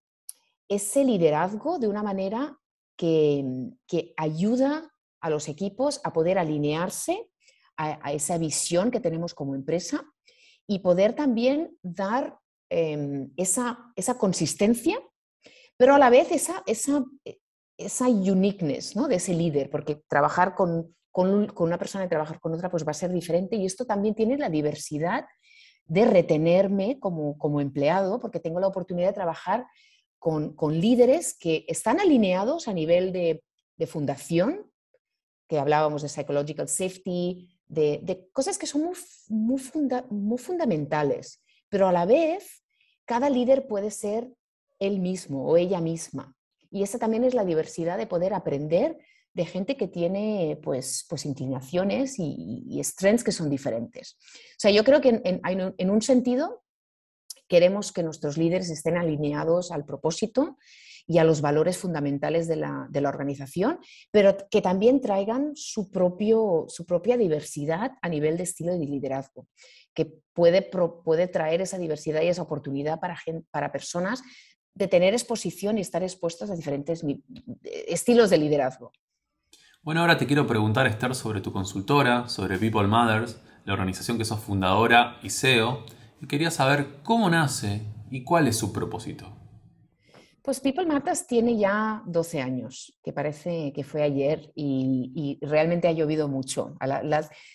ese 0.68 1.04
liderazgo 1.04 1.80
de 1.80 1.88
una 1.88 2.04
manera 2.04 2.58
que, 2.96 3.44
que 3.88 4.14
ayuda 4.18 4.92
a 5.22 5.30
los 5.30 5.48
equipos 5.48 6.02
a 6.04 6.14
poder 6.14 6.38
alinearse 6.38 7.30
a, 7.78 8.14
esa 8.14 8.38
visión 8.38 8.92
que 8.92 9.00
tenemos 9.00 9.34
como 9.34 9.56
empresa 9.56 10.04
y 10.68 10.80
poder 10.80 11.14
también 11.14 11.78
dar 11.82 12.38
em, 12.70 13.32
esa, 13.38 13.92
esa, 13.96 14.18
consistencia, 14.18 15.00
pero 15.78 15.96
a 15.96 16.00
la 16.00 16.10
vez 16.10 16.32
esa, 16.32 16.64
esa, 16.66 17.04
esa 17.78 18.08
uniqueness 18.08 18.96
¿no? 18.96 19.08
de 19.08 19.16
ese 19.16 19.34
líder, 19.34 19.70
porque 19.70 20.04
trabajar 20.08 20.54
con, 20.56 20.96
con, 21.12 21.52
una 21.58 21.78
persona 21.78 22.06
y 22.06 22.10
trabajar 22.10 22.40
con 22.40 22.54
otra 22.54 22.70
pues 22.70 22.86
va 22.86 22.92
a 22.92 22.96
ser 22.96 23.12
diferente 23.12 23.56
y 23.56 23.66
esto 23.66 23.86
también 23.86 24.16
tiene 24.16 24.38
la 24.38 24.50
diversidad 24.50 25.26
de 25.86 26.06
retenerme 26.06 27.00
como, 27.00 27.38
como 27.38 27.60
empleado, 27.60 28.20
porque 28.20 28.40
tengo 28.40 28.60
la 28.60 28.68
oportunidad 28.68 29.10
de 29.10 29.14
trabajar 29.14 29.68
con, 30.20 30.56
con 30.56 30.80
líderes 30.80 31.36
que 31.38 31.66
están 31.68 32.00
alineados 32.00 32.68
a 32.68 32.74
nivel 32.74 33.12
de, 33.12 33.44
de 33.78 33.88
fundación, 33.88 34.72
que 35.48 35.60
hablábamos 35.60 36.02
de 36.02 36.10
psychological 36.10 36.70
safety, 36.70 37.50
de, 37.72 38.30
cosas 38.34 38.58
que 38.58 38.68
son 38.68 38.84
muy, 39.30 39.62
muy, 40.10 40.38
fundamentales, 40.38 41.42
pero 41.70 41.88
a 41.88 41.92
la 41.92 42.06
vez 42.06 42.64
cada 43.06 43.30
líder 43.30 43.68
puede 43.68 43.92
ser 43.92 44.30
él 44.80 45.00
mismo 45.00 45.48
o 45.48 45.58
ella 45.58 45.80
misma. 45.80 46.36
Y 46.70 46.84
esa 46.84 47.00
también 47.00 47.24
es 47.24 47.34
la 47.34 47.46
diversidad 47.46 47.98
de 47.98 48.08
poder 48.08 48.34
aprender 48.34 48.98
de 49.34 49.46
gente 49.46 49.78
que 49.78 49.88
tiene 49.88 50.60
pues, 50.62 51.06
pues 51.10 51.26
inclinaciones 51.26 52.16
y, 52.18 52.82
strengths 52.84 53.24
que 53.24 53.32
son 53.32 53.50
diferentes. 53.50 54.18
O 54.20 54.60
sea, 54.60 54.72
yo 54.72 54.84
creo 54.84 55.02
que 55.02 55.22
en, 55.24 55.42
en 55.44 55.90
un 55.90 56.02
sentido 56.02 56.64
queremos 57.48 57.92
que 57.92 58.04
nuestros 58.04 58.38
líderes 58.38 58.70
estén 58.70 58.98
alineados 58.98 59.72
al 59.72 59.86
propósito 59.86 60.58
y 61.08 61.18
a 61.18 61.24
los 61.24 61.42
valores 61.42 61.78
fundamentales 61.78 62.48
de 62.48 62.56
la, 62.56 63.10
organización, 63.10 63.80
pero 64.12 64.38
que 64.50 64.62
también 64.62 65.02
traigan 65.02 65.52
su, 65.56 65.92
propio, 65.92 66.66
su 66.70 66.86
propia 66.86 67.18
diversidad 67.18 67.92
a 68.02 68.10
nivel 68.10 68.38
de 68.38 68.44
estilo 68.44 68.78
de 68.78 68.86
liderazgo, 68.86 69.48
que 69.94 70.14
puede, 70.34 70.62
puede 70.62 71.28
traer 71.28 71.62
esa 71.62 71.78
diversidad 71.78 72.22
y 72.22 72.28
esa 72.28 72.44
oportunidad 72.44 73.00
para, 73.00 73.18
para 73.52 73.72
personas 73.72 74.22
de 74.74 74.88
tener 74.88 75.14
exposición 75.14 75.78
y 75.78 75.82
estar 75.82 76.02
expuestas 76.02 76.50
a 76.50 76.56
diferentes 76.56 77.04
estilos 77.64 78.30
de 78.30 78.38
liderazgo. 78.38 78.94
Bueno, 79.84 80.02
ahora 80.02 80.16
te 80.16 80.28
quiero 80.28 80.46
preguntar, 80.46 80.86
Esther, 80.86 81.16
sobre 81.16 81.42
tu 81.42 81.52
consultora, 81.52 82.30
sobre 82.30 82.60
People 82.60 82.86
Matters, 82.86 83.42
la 83.66 83.74
organización 83.74 84.20
que 84.20 84.26
sos 84.26 84.40
fundadora 84.40 85.18
y 85.24 85.32
CEO, 85.32 85.86
y 86.22 86.28
quería 86.28 86.52
saber 86.52 87.02
cómo 87.02 87.32
nace 87.32 87.82
y 88.12 88.24
cuál 88.24 88.48
es 88.48 88.58
su 88.58 88.72
propósito. 88.72 89.36
Pues 90.44 90.60
People 90.60 90.86
Matters 90.86 91.26
tiene 91.26 91.58
ya 91.58 92.04
12 92.06 92.42
años, 92.44 92.96
que 93.04 93.12
parece 93.12 93.74
que 93.74 93.84
fue 93.84 94.04
ayer 94.04 94.52
y, 94.54 95.40
realmente 95.42 95.88
ha 95.88 95.94
llovido 95.94 96.28
mucho. 96.28 96.76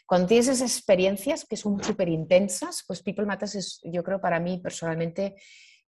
cuando 0.04 0.26
tienes 0.26 0.48
esas 0.48 0.76
experiencias 0.76 1.44
que 1.44 1.56
son 1.56 1.80
súper 1.80 2.08
intensas, 2.08 2.82
pues 2.88 3.04
People 3.04 3.26
Matters 3.26 3.54
es, 3.54 3.80
yo 3.84 4.02
creo 4.02 4.20
para 4.20 4.40
mí 4.40 4.58
personalmente 4.58 5.36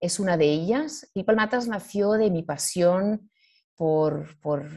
es 0.01 0.21
una 0.21 0.37
de 0.37 0.47
ellas. 0.47 1.11
People 1.13 1.35
Matters 1.35 1.67
nació 1.67 2.13
de 2.13 2.31
mi 2.31 2.45
pasión 2.45 3.29
por, 3.79 4.27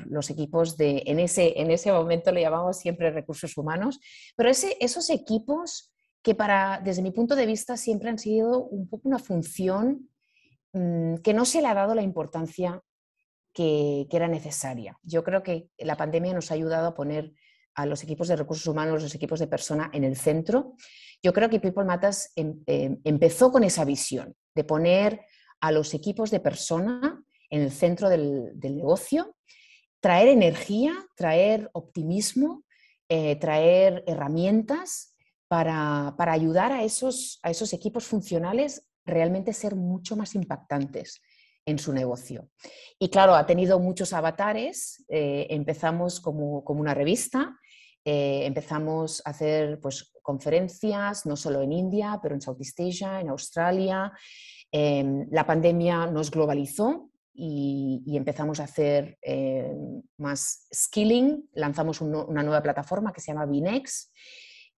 los 0.10 0.30
equipos 0.30 0.78
de, 0.78 1.04
en 1.06 1.20
ese, 1.20 1.60
en 1.60 1.72
ese 1.72 1.92
momento 1.92 2.32
le 2.32 2.42
llamamos 2.42 2.78
siempre 2.80 3.12
recursos 3.12 3.58
humanos, 3.58 4.00
pero 4.38 4.50
ese, 4.50 4.78
esos 4.80 5.10
equipos 5.10 5.92
que 6.24 6.36
para, 6.36 6.80
desde 6.82 7.02
mi 7.02 7.12
punto 7.12 7.36
de 7.36 7.48
vista 7.48 7.76
siempre 7.76 8.10
han 8.10 8.20
sido 8.20 8.64
un 8.64 8.88
poco 8.88 9.10
una 9.10 9.20
función 9.20 10.08
Mm, 10.74 11.16
que 11.18 11.34
no 11.34 11.44
se 11.46 11.62
le 11.62 11.68
ha 11.68 11.74
dado 11.74 11.96
la 11.96 12.02
importancia 12.02 12.82
que, 13.54 14.08
era 14.10 14.28
necesaria. 14.28 14.98
Yo 15.04 15.24
creo 15.24 15.44
que 15.44 15.70
la 15.78 15.98
pandemia 15.98 16.34
nos 16.34 16.52
ha 16.52 16.54
ayudado 16.54 16.88
a 16.88 16.94
poner 16.94 17.34
a 17.76 17.86
los 17.86 18.04
equipos 18.04 18.28
de 18.28 18.36
recursos 18.36 18.68
humanos, 18.68 19.04
los 19.04 19.16
equipos 19.16 19.40
de 19.40 19.48
persona 19.48 19.90
en 19.94 20.04
el 20.04 20.16
centro. 20.16 20.76
Yo 21.22 21.34
creo 21.34 21.50
que 21.50 21.60
People 21.60 21.86
Matters 21.86 22.32
em, 22.36 22.62
em, 22.66 23.00
empezó 23.04 23.52
con 23.52 23.64
esa 23.64 23.86
visión 23.86 24.36
de 24.56 24.64
poner 24.64 25.22
a 25.60 25.72
los 25.72 25.94
equipos 25.94 26.32
de 26.32 26.40
persona 26.40 27.21
en 27.52 27.62
el 27.62 27.72
centro 27.72 28.10
del, 28.10 28.60
negocio, 28.60 29.36
traer 30.00 30.30
energía, 30.30 30.94
traer 31.16 31.70
optimismo, 31.74 32.64
eh, 33.08 33.36
traer 33.36 34.04
herramientas 34.08 35.16
para, 35.48 36.16
para 36.18 36.32
ayudar 36.32 36.72
a 36.72 36.84
esos, 36.84 37.40
a 37.44 37.52
esos 37.52 37.74
equipos 37.74 38.06
funcionales 38.06 38.88
realmente 39.06 39.54
ser 39.54 39.76
mucho 39.76 40.16
más 40.16 40.34
impactantes 40.34 41.22
en 41.66 41.78
su 41.78 41.94
negocio. 41.94 42.50
Y 42.98 43.10
claro, 43.10 43.36
ha 43.36 43.46
tenido 43.46 43.80
muchos 43.80 44.14
avatares. 44.14 45.04
Eh, 45.10 45.48
empezamos 45.50 46.20
como, 46.20 46.64
una 46.66 46.94
revista, 46.94 47.58
eh, 48.04 48.46
empezamos 48.46 49.22
a 49.26 49.32
hacer 49.32 49.80
pues, 49.80 50.12
conferencias, 50.22 51.26
no 51.26 51.36
solo 51.36 51.62
en 51.62 51.72
India, 51.72 52.20
pero 52.22 52.34
en 52.34 52.42
Southeast 52.42 52.80
Asia, 52.80 53.20
en 53.20 53.30
Australia. 53.30 54.12
Em, 54.72 55.28
la 55.30 55.46
pandemia 55.46 56.08
nos 56.08 56.32
globalizó 56.32 57.11
y, 57.34 58.04
empezamos 58.16 58.60
a 58.60 58.66
hacer 58.66 59.18
em, 59.22 60.02
más 60.18 60.68
skilling. 60.74 61.50
Lanzamos 61.54 62.02
una 62.02 62.44
nueva 62.44 62.62
plataforma 62.62 63.14
que 63.14 63.22
se 63.22 63.32
llama 63.32 63.46
Binex 63.46 64.12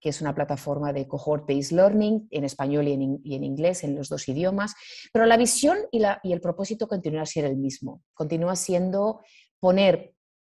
que 0.04 0.10
es 0.10 0.20
una 0.20 0.36
plataforma 0.36 0.92
de 0.92 1.08
cohort-based 1.08 1.72
learning 1.72 2.28
en 2.30 2.44
español 2.44 2.90
y 2.90 2.92
en, 2.92 3.44
inglés, 3.46 3.86
en 3.86 3.96
los 3.96 4.10
dos 4.10 4.28
idiomas, 4.28 4.76
pero 5.14 5.26
la 5.26 5.38
visión 5.38 5.78
y, 5.94 6.02
y 6.24 6.34
el 6.34 6.42
propósito 6.42 6.90
continúa 6.90 7.26
siendo 7.26 7.50
el 7.50 7.58
mismo, 7.58 8.04
continúa 8.14 8.58
siendo 8.58 9.22
poner 9.62 10.14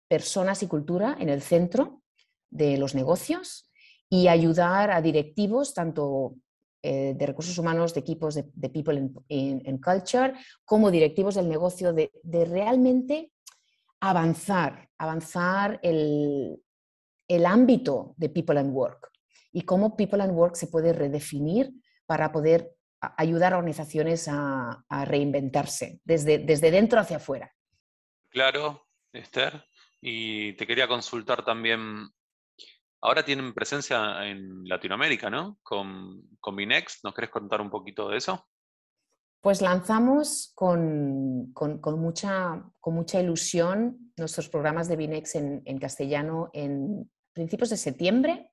personas 0.07 0.63
y 0.63 0.67
cultura 0.67 1.15
en 1.19 1.29
el 1.29 1.43
centro 1.43 2.01
de 2.49 2.77
los 2.77 2.95
negocios 2.95 3.69
y 4.09 4.29
ayudar 4.29 4.89
a 4.89 4.99
directivos, 4.99 5.75
tanto 5.75 6.37
eh, 6.85 7.15
de 7.17 7.25
recursos 7.25 7.57
humanos, 7.57 7.93
de 7.95 8.01
equipos 8.01 8.35
de, 8.35 8.69
People 8.69 9.11
in, 9.29 9.77
Culture, 9.79 10.33
como 10.63 10.91
directivos 10.91 11.33
del 11.33 11.49
negocio, 11.49 11.93
de, 11.93 12.11
de 12.21 12.45
realmente 12.45 13.31
avanzar, 13.99 14.87
avanzar 14.99 15.79
el, 15.81 16.61
el, 17.27 17.45
ámbito 17.47 18.13
de 18.17 18.29
People 18.29 18.59
and 18.59 18.71
Work 18.71 19.09
y 19.51 19.63
cómo 19.63 19.97
People 19.97 20.21
and 20.21 20.33
Work 20.37 20.55
se 20.55 20.67
puede 20.67 20.93
redefinir 20.93 21.71
para 22.05 22.31
poder 22.31 22.75
ayudar 23.17 23.53
a 23.53 23.57
organizaciones 23.57 24.27
a, 24.29 24.83
reinventarse 25.05 26.01
desde, 26.03 26.37
desde 26.37 26.69
dentro 26.69 26.99
hacia 26.99 27.17
afuera. 27.17 27.51
Claro, 28.29 28.87
Esther. 29.11 29.65
Y 30.01 30.53
te 30.53 30.67
quería 30.67 30.87
consultar 30.87 31.43
también, 31.43 32.09
ahora 33.05 33.23
tienen 33.23 33.53
presencia 33.53 34.25
en 34.25 34.67
Latinoamérica, 34.67 35.29
¿no? 35.29 35.59
Con, 35.63 36.37
con 36.39 36.55
Binext, 36.55 37.03
¿nos 37.03 37.13
querés 37.13 37.29
contar 37.29 37.61
un 37.61 37.69
poquito 37.69 38.09
de 38.09 38.17
eso? 38.17 38.47
Pues 39.41 39.61
lanzamos 39.61 40.51
con, 40.55 41.53
mucha, 41.97 42.63
con 42.79 42.93
mucha 42.95 43.21
ilusión 43.21 44.11
nuestros 44.17 44.49
programas 44.49 44.87
de 44.87 44.95
Binex 44.95 45.35
en, 45.35 45.61
en 45.65 45.77
castellano 45.77 46.49
en 46.53 47.09
principios 47.33 47.69
de 47.69 47.77
septiembre 47.77 48.51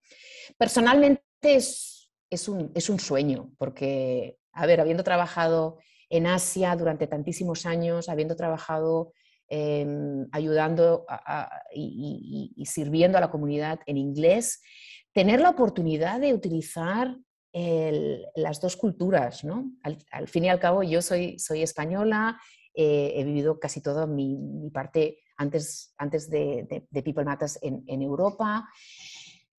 Personalmente 0.59 1.23
es, 1.43 2.09
un, 2.49 2.99
sueño, 2.99 3.53
porque, 3.59 4.39
a 4.53 4.67
ver, 4.67 4.81
habiendo 4.81 5.05
trabajado 5.05 5.79
en 6.09 6.27
Asia 6.27 6.75
durante 6.77 7.07
tantísimos 7.07 7.67
años, 7.67 8.09
habiendo 8.09 8.37
trabajado 8.37 9.13
em, 9.53 10.27
ayudando 10.33 11.05
y, 11.75 12.65
sirviendo 12.65 13.19
a 13.19 13.21
la 13.21 13.31
comunidad 13.31 13.81
en 13.87 13.99
inglés, 13.99 14.63
tener 15.13 15.41
la 15.41 15.51
oportunidad 15.51 16.21
de 16.21 16.33
utilizar 16.33 17.17
las 18.35 18.61
dos 18.63 18.77
culturas, 18.77 19.45
¿no? 19.45 19.73
Al, 19.83 20.27
fin 20.27 20.47
y 20.47 20.49
al 20.49 20.59
cabo, 20.59 20.83
yo 20.83 21.03
soy, 21.03 21.39
soy 21.39 21.63
española, 21.63 22.41
eh, 22.75 23.13
he 23.17 23.25
vivido 23.25 23.61
casi 23.61 23.83
toda 23.83 24.07
mi, 24.07 24.39
parte 24.73 25.19
antes, 25.37 25.93
antes 25.99 26.31
de, 26.31 26.87
People 27.05 27.25
Matters 27.25 27.59
en, 27.61 27.85
en 27.87 28.01
Europa 28.01 28.67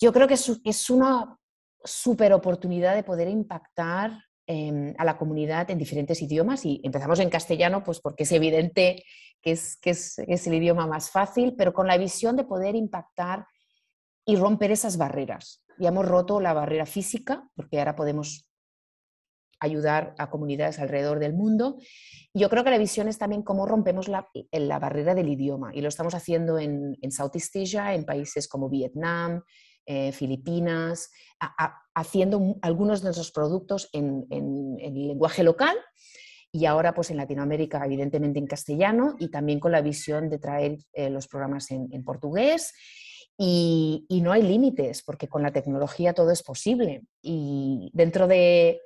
yo 0.03 0.11
creo 0.11 0.27
que 0.27 0.33
es, 0.33 0.89
una 0.89 1.37
super 1.83 2.33
oportunidad 2.33 2.93
de 2.93 3.03
poder 3.03 3.29
impactar 3.29 4.11
em, 4.45 4.93
a 4.97 5.05
la 5.05 5.17
comunidad 5.17 5.71
en 5.71 5.77
diferentes 5.77 6.21
idiomas 6.21 6.65
y 6.65 6.81
empezamos 6.83 7.19
en 7.19 7.29
castellano 7.29 7.83
pues 7.85 8.01
porque 8.01 8.23
es 8.23 8.31
evidente 8.33 9.03
que 9.43 9.51
es, 9.51 9.77
que 9.77 9.91
es, 9.91 10.17
el 10.17 10.53
idioma 10.53 10.87
más 10.87 11.11
fácil, 11.11 11.55
pero 11.55 11.73
con 11.73 11.85
la 11.85 11.97
visión 11.97 12.35
de 12.35 12.45
poder 12.45 12.75
impactar 12.75 13.45
y 14.25 14.37
romper 14.37 14.71
esas 14.71 14.97
barreras. 14.97 15.63
Ya 15.77 15.89
hemos 15.89 16.07
roto 16.07 16.39
la 16.39 16.53
barrera 16.53 16.85
física, 16.85 17.47
porque 17.55 17.77
ahora 17.77 17.95
podemos 17.95 18.47
ayudar 19.59 20.15
a 20.17 20.29
comunidades 20.29 20.79
alrededor 20.79 21.19
del 21.19 21.33
mundo. 21.33 21.77
Yo 22.33 22.49
creo 22.49 22.63
que 22.63 22.69
la 22.69 22.77
visión 22.77 23.07
es 23.07 23.17
también 23.17 23.43
cómo 23.43 23.65
rompemos 23.65 24.07
la, 24.07 24.27
la 24.51 24.79
barrera 24.79 25.13
del 25.13 25.29
idioma 25.29 25.71
y 25.73 25.81
lo 25.81 25.89
estamos 25.89 26.15
haciendo 26.15 26.57
en, 26.57 26.97
en 27.01 27.11
Southeast 27.11 27.55
Asia, 27.55 27.93
en 27.93 28.05
países 28.05 28.47
como 28.47 28.69
Vietnam, 28.69 29.43
eh, 29.85 30.13
Filipinas, 30.13 31.11
haciendo 31.93 32.55
algunos 32.61 33.01
de 33.01 33.07
nuestros 33.07 33.31
productos 33.31 33.89
en, 33.91 34.25
en, 34.29 34.77
lenguaje 35.07 35.43
local 35.43 35.75
y 36.53 36.65
ahora 36.65 36.93
pues 36.93 37.11
en 37.11 37.17
Latinoamérica 37.17 37.83
evidentemente 37.83 38.39
en 38.39 38.47
castellano 38.47 39.15
y 39.19 39.29
también 39.29 39.59
con 39.59 39.73
la 39.73 39.81
visión 39.81 40.29
de 40.29 40.39
traer 40.39 40.77
eh, 40.93 41.09
los 41.09 41.27
programas 41.27 41.69
en, 41.71 41.89
en 41.91 42.05
portugués 42.05 42.73
y, 43.37 44.21
no 44.21 44.31
hay 44.31 44.43
límites 44.43 45.01
porque 45.03 45.27
con 45.27 45.41
la 45.41 45.51
tecnología 45.51 46.13
todo 46.13 46.31
es 46.31 46.43
posible 46.43 47.03
y 47.21 47.89
dentro 47.93 48.27
de 48.27 48.79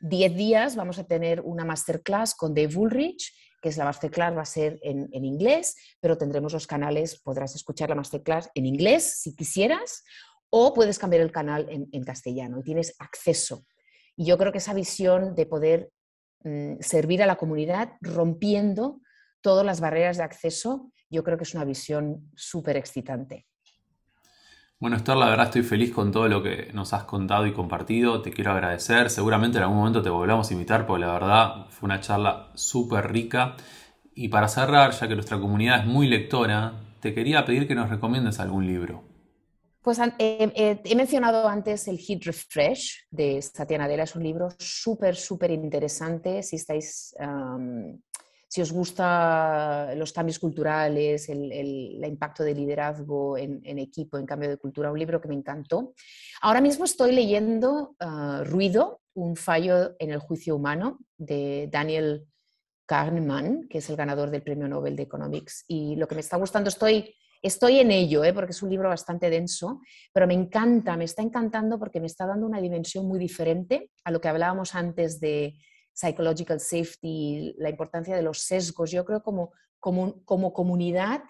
10 0.00 0.36
días 0.36 0.76
vamos 0.76 0.98
a 0.98 1.04
tener 1.04 1.40
una 1.40 1.64
masterclass 1.64 2.34
con 2.34 2.54
Dave 2.54 2.74
Woolrich, 2.76 3.32
que 3.62 3.70
es 3.70 3.76
la 3.78 3.84
masterclass 3.84 4.36
va 4.36 4.42
a 4.42 4.46
ser 4.46 4.78
en, 4.82 5.08
inglés, 5.24 5.74
pero 6.00 6.18
tendremos 6.18 6.52
los 6.52 6.66
canales, 6.66 7.18
podrás 7.20 7.54
escuchar 7.54 7.88
la 7.88 7.94
masterclass 7.94 8.50
en 8.54 8.66
inglés 8.66 9.20
si 9.20 9.34
quisieras, 9.34 10.04
o 10.50 10.74
puedes 10.74 10.98
cambiar 10.98 11.22
el 11.22 11.32
canal 11.32 11.66
en, 11.70 12.04
castellano 12.04 12.60
y 12.60 12.62
tienes 12.62 12.94
acceso. 12.98 13.64
Y 14.16 14.26
yo 14.26 14.36
creo 14.36 14.52
que 14.52 14.58
esa 14.58 14.74
visión 14.74 15.34
de 15.34 15.46
poder 15.46 15.90
mm, 16.44 16.74
servir 16.80 17.22
a 17.22 17.26
la 17.26 17.36
comunidad 17.36 17.92
rompiendo 18.00 19.00
todas 19.40 19.66
las 19.66 19.80
barreras 19.80 20.16
de 20.16 20.22
acceso, 20.22 20.92
yo 21.10 21.24
creo 21.24 21.36
que 21.36 21.44
es 21.44 21.54
una 21.54 21.64
visión 21.64 22.30
súper 22.34 22.76
excitante. 22.76 23.46
Bueno, 24.80 24.96
Esther, 24.96 25.16
la 25.16 25.30
verdad 25.30 25.46
estoy 25.46 25.62
feliz 25.62 25.92
con 25.92 26.12
todo 26.12 26.28
lo 26.28 26.42
que 26.42 26.70
nos 26.74 26.92
has 26.92 27.04
contado 27.04 27.46
y 27.46 27.52
compartido. 27.52 28.20
Te 28.20 28.32
quiero 28.32 28.50
agradecer. 28.50 29.08
Seguramente 29.08 29.56
en 29.56 29.64
algún 29.64 29.78
momento 29.78 30.02
te 30.02 30.10
volvamos 30.10 30.50
a 30.50 30.52
invitar 30.52 30.86
porque 30.86 31.06
la 31.06 31.12
verdad 31.12 31.66
fue 31.70 31.86
una 31.86 32.00
charla 32.00 32.50
súper 32.54 33.10
rica. 33.10 33.56
Y 34.14 34.28
para 34.28 34.48
cerrar, 34.48 34.92
ya 34.92 35.08
que 35.08 35.14
nuestra 35.14 35.38
comunidad 35.38 35.80
es 35.80 35.86
muy 35.86 36.06
lectora, 36.06 36.74
te 37.00 37.14
quería 37.14 37.44
pedir 37.44 37.66
que 37.66 37.74
nos 37.74 37.88
recomiendes 37.88 38.40
algún 38.40 38.66
libro. 38.66 39.13
Pues 39.84 39.98
eh, 39.98 40.10
eh, 40.18 40.80
he 40.82 40.96
mencionado 40.96 41.46
antes 41.46 41.86
el 41.88 41.98
Hit 41.98 42.24
Refresh 42.24 43.04
de 43.10 43.40
Satya 43.42 43.76
Nadella. 43.76 44.04
Es 44.04 44.16
un 44.16 44.22
libro 44.22 44.48
súper, 44.58 45.14
súper 45.14 45.50
interesante 45.50 46.42
si 46.42 46.56
estáis 46.56 47.14
si 48.54 48.62
os 48.62 48.70
gustan 48.70 49.98
los 49.98 50.12
cambios 50.12 50.38
culturales, 50.38 51.28
el, 51.28 52.00
impacto 52.06 52.44
de 52.44 52.54
liderazgo 52.54 53.36
en, 53.36 53.78
equipo, 53.80 54.16
en 54.16 54.26
cambio 54.26 54.48
de 54.48 54.58
cultura, 54.58 54.92
un 54.92 54.98
libro 54.98 55.20
que 55.20 55.26
me 55.26 55.34
encantó. 55.34 55.92
Ahora 56.40 56.60
mismo 56.60 56.84
estoy 56.84 57.10
leyendo 57.10 57.96
ah, 57.98 58.42
Ruido, 58.46 59.00
un 59.14 59.34
fallo 59.34 59.96
en 59.98 60.12
el 60.12 60.20
juicio 60.20 60.54
humano 60.54 61.00
de 61.18 61.68
Daniel 61.68 62.28
Kahneman, 62.86 63.66
que 63.68 63.78
es 63.78 63.90
el 63.90 63.96
ganador 63.96 64.30
del 64.30 64.44
Premio 64.44 64.68
Nobel 64.68 64.94
de 64.94 65.02
Economics. 65.02 65.64
Y 65.66 65.96
lo 65.96 66.06
que 66.06 66.14
me 66.14 66.20
está 66.20 66.36
gustando, 66.36 66.68
estoy, 66.68 67.12
estoy 67.44 67.78
en 67.78 67.90
ello, 67.90 68.24
¿eh? 68.24 68.32
porque 68.32 68.52
es 68.52 68.62
un 68.62 68.70
libro 68.70 68.88
bastante 68.88 69.28
denso, 69.28 69.80
pero 70.12 70.26
me 70.26 70.34
encanta, 70.34 70.96
me 70.96 71.04
está 71.04 71.22
encantando 71.22 71.78
porque 71.78 72.00
me 72.00 72.06
está 72.06 72.26
dando 72.26 72.46
una 72.46 72.60
dimensión 72.60 73.06
muy 73.06 73.18
diferente 73.18 73.90
a 74.02 74.10
lo 74.10 74.20
que 74.20 74.28
hablábamos 74.28 74.74
antes 74.74 75.20
de 75.20 75.54
psychological 75.92 76.58
safety, 76.58 77.54
la 77.58 77.68
importancia 77.68 78.16
de 78.16 78.22
los 78.22 78.40
sesgos. 78.40 78.90
Yo 78.90 79.04
creo 79.04 79.22
como, 79.22 79.52
como, 79.78 80.24
como 80.24 80.52
comunidad 80.52 81.22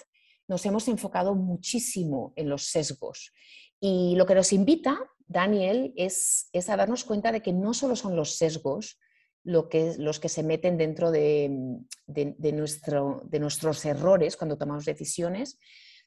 nos 0.47 0.65
hemos 0.67 0.87
enfocado 0.89 1.35
muchísimo 1.35 2.33
en 2.37 2.49
los 2.49 2.67
sesgos. 2.67 3.33
Y 3.81 4.15
lo 4.17 4.25
que 4.25 4.37
nos 4.37 4.53
invita, 4.53 4.99
Daniel, 5.27 5.93
es, 5.97 6.49
es 6.53 6.69
a 6.69 6.77
darnos 6.77 7.05
cuenta 7.05 7.33
de 7.33 7.43
que 7.43 7.53
no 7.53 7.75
solo 7.75 7.97
son 7.97 8.15
los 8.15 8.37
sesgos 8.37 9.01
lo 9.43 9.69
que, 9.69 9.95
los 9.99 10.21
que 10.21 10.29
se 10.29 10.43
meten 10.43 10.79
dentro 10.79 11.11
de, 11.11 11.51
de, 12.07 12.53
nuestro, 12.53 13.23
de 13.25 13.41
nuestros 13.41 13.85
errores 13.85 14.37
cuando 14.37 14.57
tomamos 14.57 14.85
decisiones, 14.85 15.59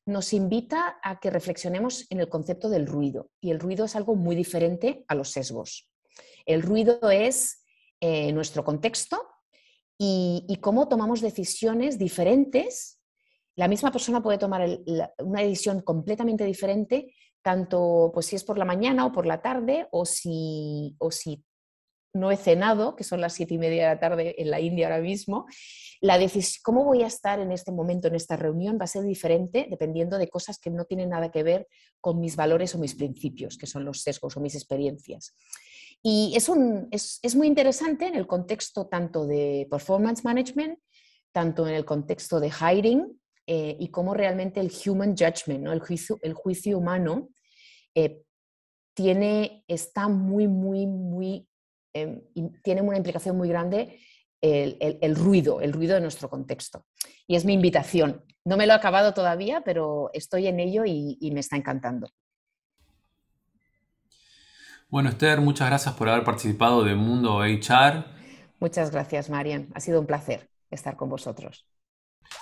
nos 0.07 0.33
invita 0.33 0.97
a 1.03 1.19
que 1.19 1.29
reflexionemos 1.29 2.07
en 2.09 2.21
el 2.21 2.29
concepto 2.29 2.69
del 2.69 2.87
ruido. 2.87 3.29
Y 3.41 3.51
el 3.51 3.59
ruido 3.59 3.85
es 3.85 3.95
algo 3.95 4.15
muy 4.15 4.35
diferente 4.35 5.05
a 5.07 5.15
los 5.15 5.31
sesgos. 5.31 5.89
El 6.45 6.61
ruido 6.61 7.11
es 7.11 7.65
eh, 7.99 8.31
nuestro 8.31 8.63
contexto 8.63 9.21
y, 9.97 10.59
cómo 10.61 10.87
tomamos 10.87 11.19
decisiones 11.19 11.99
diferentes. 11.99 12.99
La 13.55 13.67
misma 13.67 13.91
persona 13.91 14.23
puede 14.23 14.37
tomar 14.37 14.79
una 15.19 15.41
decisión 15.41 15.81
completamente 15.81 16.45
diferente, 16.45 17.13
tanto 17.41 18.11
pues, 18.13 18.27
si 18.27 18.37
es 18.37 18.43
por 18.43 18.57
la 18.57 18.65
mañana 18.65 19.05
o 19.05 19.11
por 19.11 19.25
la 19.25 19.41
tarde, 19.41 19.87
o 19.91 20.05
si, 20.05 20.95
o 20.99 21.11
si 21.11 21.43
no 22.13 22.31
he 22.31 22.37
cenado, 22.37 22.95
que 22.95 23.03
son 23.03 23.21
las 23.21 23.33
siete 23.33 23.53
y 23.53 23.57
media 23.57 23.83
de 23.83 23.95
la 23.95 23.99
tarde 23.99 24.35
en 24.37 24.49
la 24.49 24.59
India 24.59 24.87
ahora 24.87 25.01
mismo, 25.01 25.45
la 26.01 26.17
decisión, 26.17 26.61
cómo 26.63 26.83
voy 26.83 27.03
a 27.03 27.07
estar 27.07 27.39
en 27.39 27.51
este 27.51 27.71
momento, 27.71 28.07
en 28.07 28.15
esta 28.15 28.35
reunión, 28.35 28.77
va 28.79 28.85
a 28.85 28.87
ser 28.87 29.03
diferente 29.03 29.67
dependiendo 29.69 30.17
de 30.17 30.29
cosas 30.29 30.59
que 30.59 30.69
no 30.69 30.85
tienen 30.85 31.09
nada 31.09 31.31
que 31.31 31.43
ver 31.43 31.67
con 32.01 32.19
mis 32.19 32.35
valores 32.35 32.73
o 32.75 32.79
mis 32.79 32.95
principios, 32.95 33.57
que 33.57 33.67
son 33.67 33.85
los 33.85 34.01
sesgos 34.01 34.37
o 34.37 34.39
mis 34.39 34.55
experiencias. 34.55 35.35
Y 36.03 36.33
es, 36.35 36.47
un, 36.47 36.87
es, 36.91 37.19
es, 37.23 37.35
muy 37.35 37.47
interesante 37.47 38.05
en 38.05 38.15
el 38.15 38.27
contexto 38.27 38.87
tanto 38.87 39.25
de 39.25 39.67
performance 39.69 40.23
management, 40.23 40.79
tanto 41.31 41.67
en 41.67 41.73
el 41.73 41.85
contexto 41.85 42.39
de 42.39 42.51
hiring 42.51 43.19
eh, 43.45 43.77
y 43.79 43.89
cómo 43.89 44.13
realmente 44.13 44.59
el 44.59 44.71
human 44.85 45.15
judgment, 45.15 45.63
¿no? 45.63 45.73
el, 45.73 45.79
juicio, 45.79 46.17
el 46.21 46.33
juicio 46.33 46.77
humano, 46.77 47.29
eh, 47.95 48.21
tiene, 48.93 49.63
está 49.67 50.07
muy, 50.07 50.47
muy, 50.47 50.85
muy, 50.85 51.46
eh, 52.01 52.51
tiene 52.63 52.81
una 52.81 52.97
implicación 52.97 53.37
muy 53.37 53.49
grande 53.49 53.99
el, 54.41 54.77
el, 54.79 54.99
el, 55.01 55.15
ruido, 55.15 55.61
el 55.61 55.73
ruido 55.73 55.95
de 55.95 56.01
nuestro 56.01 56.29
contexto. 56.29 56.85
Y 57.25 57.35
es 57.35 57.45
mi 57.45 57.53
invitación. 57.53 58.23
No 58.45 58.57
me 58.57 58.67
lo 58.67 58.73
he 58.73 58.75
acabado 58.75 59.13
todavía, 59.13 59.61
pero 59.61 60.09
estoy 60.13 60.47
en 60.47 60.59
ello 60.59 60.85
y, 60.85 61.17
y 61.19 61.31
me 61.31 61.39
está 61.39 61.57
encantando. 61.57 62.09
Bueno, 64.89 65.09
Esther, 65.09 65.41
muchas 65.41 65.67
gracias 65.67 65.95
por 65.95 66.07
haber 66.07 66.23
participado 66.23 66.83
de 66.83 66.95
Mundo 66.95 67.39
HR. 67.39 68.05
Muchas 68.59 68.91
gracias, 68.91 69.29
Marian. 69.29 69.69
Ha 69.75 69.79
sido 69.81 69.99
un 69.99 70.05
placer 70.05 70.49
estar 70.71 70.95
con 70.95 71.09
vosotros. 71.09 71.65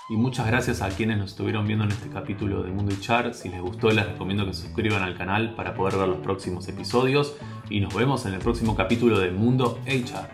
Y 0.08 0.16
muchas 0.16 0.46
gracias 0.46 0.82
a 0.82 0.88
quienes 0.88 1.18
nos 1.18 1.30
estuvieron 1.30 1.66
viendo 1.66 1.84
en 1.84 1.90
este 1.90 2.08
capítulo 2.08 2.62
de 2.62 2.70
Mundo 2.70 2.94
HR. 2.94 3.34
Si 3.34 3.48
les 3.48 3.60
gustó, 3.60 3.90
les 3.90 4.06
recomiendo 4.06 4.46
que 4.46 4.54
se 4.54 4.62
suscriban 4.62 5.02
al 5.02 5.16
canal 5.16 5.54
para 5.54 5.74
poder 5.74 5.96
ver 5.96 6.08
los 6.08 6.18
próximos 6.18 6.68
episodios. 6.68 7.34
Y 7.68 7.80
nos 7.80 7.92
vemos 7.94 8.24
en 8.26 8.34
el 8.34 8.38
próximo 8.38 8.76
capítulo 8.76 9.18
de 9.18 9.32
Mundo 9.32 9.80
HR. 9.86 10.28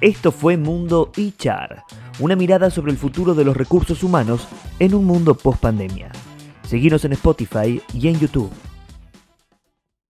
Esto 0.00 0.32
fue 0.32 0.56
Mundo 0.56 1.12
HR, 1.16 1.82
una 2.20 2.36
mirada 2.36 2.70
sobre 2.70 2.92
el 2.92 2.98
futuro 2.98 3.34
de 3.34 3.44
los 3.44 3.56
recursos 3.56 4.02
humanos 4.02 4.46
en 4.78 4.94
un 4.94 5.04
mundo 5.04 5.34
post 5.34 5.60
pandemia. 5.60 6.10
Seguimos 6.62 7.04
en 7.04 7.12
Spotify 7.12 7.82
y 7.92 8.08
en 8.08 8.18
YouTube. 8.18 8.50